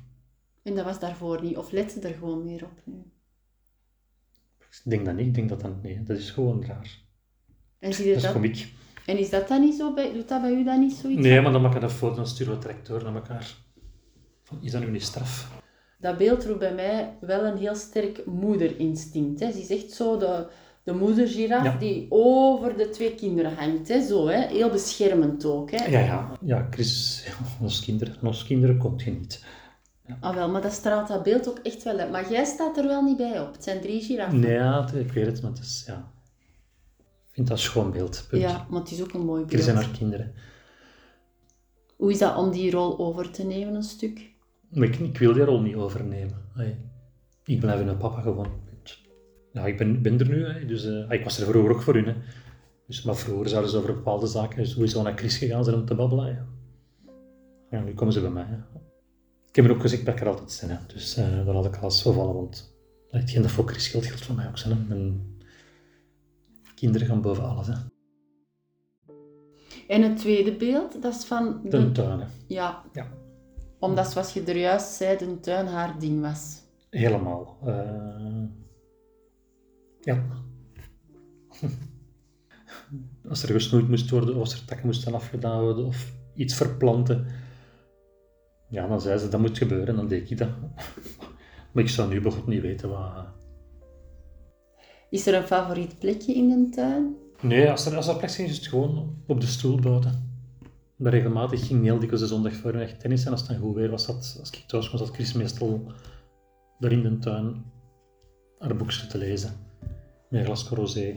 En 0.63 0.75
dat 0.75 0.85
was 0.85 1.01
daarvoor 1.01 1.43
niet, 1.43 1.57
of 1.57 1.71
let 1.73 1.93
ze 1.93 2.01
er 2.01 2.15
gewoon 2.15 2.45
meer 2.45 2.65
op 2.65 2.83
nu? 2.85 3.03
Ik 4.59 4.81
denk 4.85 5.05
dat 5.05 5.17
niet, 5.17 5.27
ik 5.27 5.35
denk 5.35 5.49
dat 5.49 5.61
dat 5.61 5.83
nee, 5.83 6.03
dat 6.03 6.17
is 6.17 6.31
gewoon 6.31 6.65
raar. 6.65 7.07
En, 7.79 7.93
zie 7.95 8.05
je 8.05 8.09
Dat 8.11 8.19
is 8.19 8.23
dat, 8.25 8.33
komiek. 8.33 8.69
en 9.07 9.19
is 9.19 9.31
dat 9.31 9.49
dan 9.49 9.61
niet 9.61 9.75
zo 9.75 9.95
bij, 9.95 10.13
doet 10.13 10.29
dat 10.29 10.43
bij 10.43 10.53
u 10.53 10.65
dan 10.65 10.81
niet 10.81 10.93
zoiets? 10.93 11.21
Nee, 11.23 11.41
maar 11.41 11.53
dan 11.53 11.61
maken 11.63 11.81
we 11.81 11.87
dat 11.87 11.95
foto, 11.97 12.15
dan 12.17 12.27
sturen 12.27 12.55
we 12.55 12.59
direct 12.61 12.87
door 12.87 13.03
naar 13.05 13.15
elkaar. 13.15 13.55
Van, 14.43 14.59
is 14.63 14.73
dat 14.73 14.81
nu 14.81 14.91
niet 14.91 15.03
straf? 15.03 15.51
Dat 16.01 16.17
beeld 16.17 16.45
roept 16.45 16.59
bij 16.59 16.75
mij 16.75 17.17
wel 17.21 17.45
een 17.45 17.57
heel 17.57 17.75
sterk 17.75 18.27
moederinstinct. 18.27 19.41
Hè. 19.41 19.53
Ze 19.53 19.61
is 19.61 19.71
echt 19.71 19.91
zo 19.93 20.17
de, 20.17 20.47
de 20.83 20.93
moedergiraf 20.93 21.65
Ja. 21.65 21.77
die 21.79 22.07
over 22.09 22.77
de 22.77 22.89
twee 22.91 23.15
kinderen 23.15 23.55
hangt. 23.55 23.89
Hè. 23.89 24.07
Zo, 24.07 24.27
hè. 24.29 24.47
Heel 24.47 24.71
beschermend 24.71 25.45
ook. 25.45 25.71
Hè. 25.71 25.85
Ja, 25.85 25.99
ja. 26.01 26.33
Ja, 26.45 26.67
Chris, 26.71 27.25
ons 27.61 27.85
kinderen, 27.85 28.15
ons 28.23 28.45
kinderen 28.45 28.79
komt 28.79 29.03
je 29.03 29.11
niet. 29.11 29.45
Ah, 30.21 30.35
wel, 30.35 30.49
maar 30.51 30.63
dat 30.63 30.73
straalt 30.73 31.09
dat 31.09 31.23
beeld 31.23 31.49
ook 31.49 31.59
echt 31.63 31.83
wel 31.83 31.99
uit. 31.99 32.11
Maar 32.11 32.31
jij 32.33 32.45
staat 32.45 32.77
er 32.79 32.87
wel 32.87 33.03
niet 33.03 33.17
bij 33.17 33.41
op. 33.41 33.53
Het 33.53 33.65
zijn 33.65 33.81
drie 33.81 34.01
giraffen. 34.03 34.41
Nee, 34.41 34.53
ja, 34.53 34.89
ik 34.95 35.13
weet 35.13 35.27
het, 35.27 35.43
maar 35.43 35.51
het 35.51 35.61
is, 35.61 35.85
ja... 35.87 36.11
Ik 37.39 37.45
vind 37.45 37.59
dat 37.59 37.67
een 37.67 37.73
schoon 37.73 37.91
beeld. 37.93 38.27
Punt. 38.29 38.43
Ja, 38.43 38.67
maar 38.71 38.81
het 38.81 38.91
is 38.91 39.03
ook 39.03 39.13
een 39.13 39.25
mooi 39.25 39.45
Chris 39.47 39.67
en 39.67 39.75
beeld. 39.75 39.87
haar 39.87 39.97
kinderen. 39.97 40.33
Hoe 41.97 42.11
is 42.11 42.19
dat 42.19 42.37
om 42.37 42.51
die 42.51 42.71
rol 42.71 42.99
over 42.99 43.31
te 43.31 43.45
nemen, 43.45 43.75
een 43.75 43.83
stuk? 43.83 44.31
Ik, 44.71 44.97
ik 44.97 45.19
wil 45.19 45.33
die 45.33 45.43
rol 45.43 45.61
niet 45.61 45.75
overnemen. 45.75 46.45
Hey, 46.55 46.79
ik 47.45 47.61
blijf 47.61 47.81
een 47.81 47.97
papa 47.97 48.21
gewoon. 48.21 48.47
Ja, 49.53 49.67
ik 49.67 49.79
ben, 49.79 50.03
ben 50.03 50.19
er 50.19 50.29
nu, 50.29 50.67
dus 50.67 50.85
eh, 50.85 51.11
ik 51.11 51.25
was 51.25 51.41
er 51.41 51.47
vroeger 51.47 51.73
ook 51.73 51.83
voor 51.83 51.95
hun. 51.95 52.07
Hè. 52.07 52.15
Dus, 52.87 53.03
maar 53.03 53.17
vroeger 53.17 53.49
zouden 53.49 53.71
ze 53.71 53.77
over 53.77 53.95
bepaalde 53.95 54.27
zaken 54.27 54.67
sowieso 54.67 55.03
naar 55.03 55.17
Chris 55.17 55.37
gegaan 55.37 55.65
zijn 55.65 55.77
om 55.77 55.85
te 55.85 55.95
babbelen. 55.95 56.27
Ja, 56.27 56.47
ja 57.71 57.81
nu 57.81 57.95
komen 57.95 58.15
ze 58.15 58.21
bij 58.21 58.31
mij. 58.31 58.47
Hè. 58.47 58.57
Ik 59.49 59.57
heb 59.57 59.65
er 59.65 59.71
ook 59.71 59.81
gezegd 59.81 60.05
dat 60.05 60.15
ik 60.15 60.21
er 60.21 60.29
altijd 60.29 60.53
zijn. 60.53 60.71
Hè. 60.71 60.77
Dus 60.87 61.15
dan 61.15 61.55
had 61.55 61.67
ik 61.67 61.77
alles 61.77 61.99
zo 61.99 62.13
vallen, 62.13 62.35
want 62.35 62.75
hetgeen 63.11 63.43
dat 63.43 63.51
voor 63.51 63.69
Chris 63.69 63.89
geldt, 63.89 64.07
geldt 64.07 64.25
voor 64.25 64.35
mij 64.35 64.49
ook. 64.49 64.59
Zijn. 64.59 65.37
Kinderen 66.79 67.07
gaan 67.07 67.21
boven 67.21 67.45
alles. 67.45 67.67
Hè. 67.67 67.75
En 69.89 70.03
het 70.03 70.17
tweede 70.17 70.57
beeld, 70.57 71.03
dat 71.03 71.15
is 71.15 71.25
van... 71.25 71.61
de- 71.63 71.69
De 71.69 71.93
tuin, 71.93 72.21
hè. 72.21 72.27
Ja. 72.47 72.85
Ja. 72.93 73.07
Omdat, 73.79 74.11
zoals 74.11 74.33
je 74.33 74.43
er 74.43 74.57
juist 74.57 74.93
zei, 74.93 75.17
de 75.19 75.41
tuin 75.41 75.67
haar 75.67 75.99
ding 75.99 76.21
was. 76.21 76.63
Helemaal. 76.91 77.59
eh, 77.65 78.43
ja. 80.01 80.25
Als 83.29 83.43
er 83.43 83.49
gesnoeid 83.49 83.89
moest 83.89 84.11
worden, 84.11 84.35
of 84.35 84.41
als 84.41 84.53
er 84.55 84.65
takken 84.65 84.87
moesten 84.87 85.15
afgedaan 85.15 85.61
worden, 85.63 85.85
of 85.85 86.13
iets 86.35 86.55
verplanten. 86.55 87.27
Ja, 88.69 88.87
dan 88.87 89.01
zei 89.01 89.19
ze, 89.19 89.29
dat 89.29 89.41
moet 89.41 89.59
gebeuren, 89.59 89.97
dan 89.97 90.09
deed 90.09 90.31
ik 90.31 90.39
dat. 90.39 90.49
Maar 91.73 91.83
ik 91.83 91.89
zou 91.89 92.09
nu 92.09 92.21
bijvoorbeeld 92.21 92.53
niet 92.55 92.63
weten 92.63 92.89
wat... 92.89 93.27
Is 95.11 95.27
er 95.27 95.35
een 95.35 95.47
favoriet 95.47 95.99
plekje 95.99 96.35
in 96.35 96.49
de 96.49 96.69
tuin? 96.71 97.17
Nee, 97.41 97.71
als 97.71 97.87
er, 97.87 97.97
als 97.97 98.09
er 98.09 98.17
plek 98.17 98.31
is, 98.31 98.39
is 98.39 98.57
het 98.57 98.67
gewoon 98.67 99.17
op 99.27 99.41
de 99.41 99.47
stoel 99.47 99.81
buiten. 99.81 100.27
Maar 100.97 101.13
regelmatig 101.13 101.67
ging 101.67 101.85
heel 101.85 101.99
dikwijls 101.99 102.23
de 102.23 102.29
zondag 102.29 102.55
voor 102.55 102.75
echt 102.75 103.01
tennis. 103.01 103.25
En 103.25 103.33
als 103.33 103.41
het 103.41 103.51
dan 103.51 103.59
goed 103.59 103.75
weer 103.75 103.91
was, 103.91 104.05
zat, 104.05 104.37
als 104.41 104.51
ik 104.51 104.65
thuis 104.67 104.89
kwam, 104.89 104.99
zat 104.99 105.15
Chris 105.15 105.33
meestal 105.33 105.93
daar 106.79 106.93
in 106.93 107.03
de 107.03 107.19
tuin 107.19 107.65
haar 108.59 108.77
boekje 108.77 109.07
te 109.07 109.19
lezen. 109.19 109.51
Met 110.29 110.41
een 110.41 110.47
glas 110.47 110.69
rosé. 110.69 111.15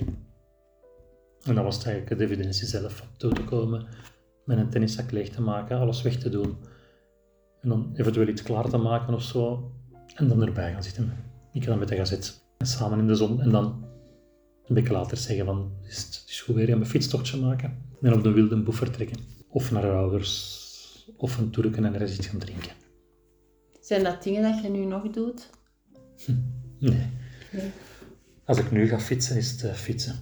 En 1.44 1.56
dan 1.56 1.64
was 1.64 1.76
het 1.76 1.86
eigenlijk 1.86 2.18
de 2.18 2.26
evidentie 2.26 2.68
zelf 2.68 3.08
toe 3.18 3.34
te 3.34 3.44
komen, 3.44 3.88
met 4.46 4.58
een 4.58 4.70
tenniszak 4.70 5.12
leeg 5.12 5.30
te 5.30 5.42
maken, 5.42 5.80
alles 5.80 6.02
weg 6.02 6.18
te 6.18 6.30
doen. 6.30 6.58
En 7.62 7.70
dan 7.70 7.92
eventueel 7.96 8.28
iets 8.28 8.44
klaar 8.44 8.70
te 8.70 8.78
maken 8.78 9.14
of 9.14 9.22
zo. 9.22 9.72
En 10.16 10.28
dan 10.28 10.42
erbij 10.42 10.72
gaan 10.72 10.84
zitten. 10.84 11.14
Ik 11.52 11.66
dan 11.66 11.80
met 11.80 11.88
de 11.88 11.96
gazet. 11.96 12.41
En 12.62 12.68
samen 12.68 13.00
in 13.00 13.08
de 13.08 13.16
zon. 13.16 13.42
En 13.42 13.50
dan 13.50 13.66
een 14.66 14.76
beetje 14.76 14.94
later 14.94 15.18
zeggen 15.18 15.46
van, 15.46 15.72
is, 15.88 15.98
het 15.98 16.24
is 16.28 16.42
goed 16.42 16.56
weer, 16.56 16.68
je 16.68 16.76
een 16.76 16.86
fietstochtje 16.86 17.40
maken. 17.40 17.94
En 18.02 18.14
op 18.14 18.24
de 18.24 18.32
wilde 18.32 18.64
boef 18.64 18.76
vertrekken. 18.76 19.18
Of 19.48 19.72
naar 19.72 19.96
ouders, 19.96 21.14
of 21.18 21.38
een 21.38 21.50
toerken 21.50 21.86
en 21.86 21.94
er 21.94 22.02
eens 22.02 22.18
iets 22.18 22.28
gaan 22.28 22.40
drinken. 22.40 22.72
Zijn 23.80 24.04
dat 24.04 24.24
dingen 24.24 24.42
dat 24.42 24.62
je 24.62 24.70
nu 24.70 24.86
nog 24.86 25.10
doet? 25.10 25.50
Nee. 26.80 27.10
Nee. 27.52 27.72
Als 28.46 28.58
ik 28.58 28.72
nu 28.72 28.88
ga 28.88 29.00
fietsen, 29.00 29.38
is 29.38 29.52
het 29.52 29.64
eh, 29.64 29.74
fietsen. 29.74 30.16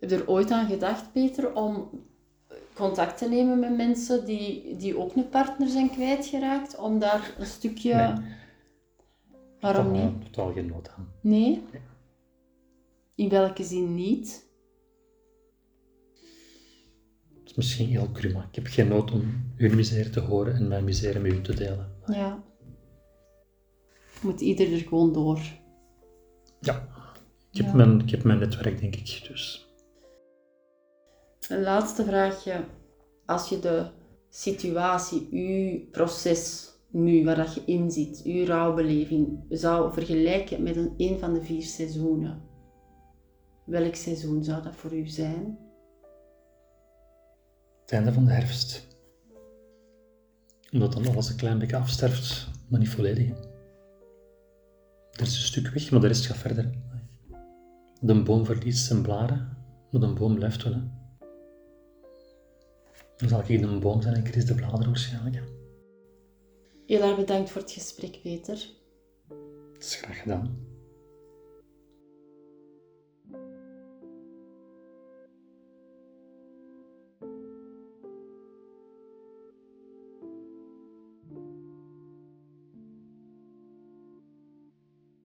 Heb 0.00 0.10
je 0.10 0.16
er 0.16 0.28
ooit 0.28 0.50
aan 0.50 0.68
gedacht, 0.68 1.12
Peter, 1.12 1.54
om 1.54 1.90
contact 2.74 3.18
te 3.18 3.28
nemen 3.28 3.58
met 3.58 3.76
mensen 3.76 4.24
die, 4.24 4.76
die 4.76 4.98
ook 4.98 5.16
een 5.16 5.28
partner 5.28 5.68
zijn 5.68 5.90
kwijtgeraakt? 5.90 6.78
Om 6.78 6.98
daar 6.98 7.34
een 7.38 7.46
stukje... 7.46 7.94
Nee. 7.94 8.44
Waarom 9.60 9.86
Totaal- 9.86 10.10
niet? 10.10 10.24
Totaal 10.24 10.52
geen 10.52 10.66
nood 10.66 10.88
aan. 10.88 11.12
Nee? 11.20 11.62
In 13.14 13.28
welke 13.28 13.64
zin 13.64 13.94
niet? 13.94 14.44
Het 17.38 17.44
is 17.50 17.54
misschien 17.54 17.88
heel 17.88 18.10
cru, 18.12 18.32
maar 18.32 18.46
ik 18.48 18.54
heb 18.54 18.66
geen 18.66 18.88
nood 18.88 19.10
om 19.12 19.52
hun 19.56 19.74
misère 19.74 20.10
te 20.10 20.20
horen 20.20 20.54
en 20.54 20.68
mijn 20.68 20.84
misère 20.84 21.18
met 21.18 21.32
u 21.32 21.40
te 21.40 21.54
delen. 21.54 21.94
Ja. 22.06 22.42
Moet 24.22 24.40
ieder 24.40 24.72
er 24.72 24.78
gewoon 24.78 25.12
door. 25.12 25.40
Ja. 26.60 26.88
Ik 27.50 27.56
heb, 27.56 27.66
Ja. 27.66 27.74
mijn, 27.74 28.00
ik 28.00 28.10
heb 28.10 28.22
mijn 28.24 28.38
netwerk, 28.38 28.80
denk 28.80 28.96
ik. 28.96 29.24
Dus 29.28 29.64
Een 31.48 31.62
laatste 31.62 32.04
vraagje. 32.04 32.64
Als 33.26 33.48
je 33.48 33.58
de 33.58 33.90
situatie, 34.28 35.28
uw 35.30 35.90
proces 35.90 36.70
nu, 36.90 37.24
waar 37.24 37.36
dat 37.36 37.54
je 37.54 37.62
in 37.66 37.90
zit, 37.90 38.22
uw 38.24 38.44
rouwbeleving, 38.44 39.44
zou 39.48 39.92
vergelijken 39.92 40.62
met 40.62 40.76
een, 40.76 40.94
een 40.96 41.18
van 41.18 41.34
de 41.34 41.42
vier 41.42 41.62
seizoenen, 41.62 42.42
welk 43.64 43.94
seizoen 43.94 44.44
zou 44.44 44.62
dat 44.62 44.74
voor 44.74 44.94
u 44.94 45.06
zijn? 45.06 45.58
het 47.86 47.94
einde 47.94 48.12
van 48.12 48.24
de 48.24 48.32
herfst. 48.32 48.86
Omdat 50.72 50.92
dan 50.92 51.06
alles 51.06 51.28
een 51.28 51.36
klein 51.36 51.58
beetje 51.58 51.76
afsterft, 51.76 52.48
maar 52.68 52.80
niet 52.80 52.88
volledig. 52.88 53.28
Er 55.12 55.22
is 55.22 55.34
een 55.34 55.42
stuk 55.42 55.68
weg, 55.68 55.90
maar 55.90 56.00
de 56.00 56.06
rest 56.06 56.26
gaat 56.26 56.36
verder. 56.36 56.70
De 58.00 58.22
boom 58.22 58.44
verliest 58.44 58.86
zijn 58.86 59.02
blaren, 59.02 59.56
maar 59.90 60.00
de 60.00 60.12
boom 60.12 60.34
blijft 60.34 60.62
wel. 60.62 60.72
Hè. 60.72 60.80
Dan 63.16 63.28
zal 63.28 63.40
ik 63.40 63.48
een 63.48 63.80
boom 63.80 64.02
zijn 64.02 64.14
en 64.14 64.26
Chris 64.26 64.46
de 64.46 64.54
bladeren 64.54 64.86
waarschijnlijk. 64.86 65.42
Heel 66.86 67.02
erg 67.02 67.16
bedankt 67.16 67.50
voor 67.50 67.60
het 67.60 67.72
gesprek, 67.72 68.22
Peter. 68.22 68.68
Dat 69.72 69.94
graag 69.94 70.20
gedaan. 70.20 70.65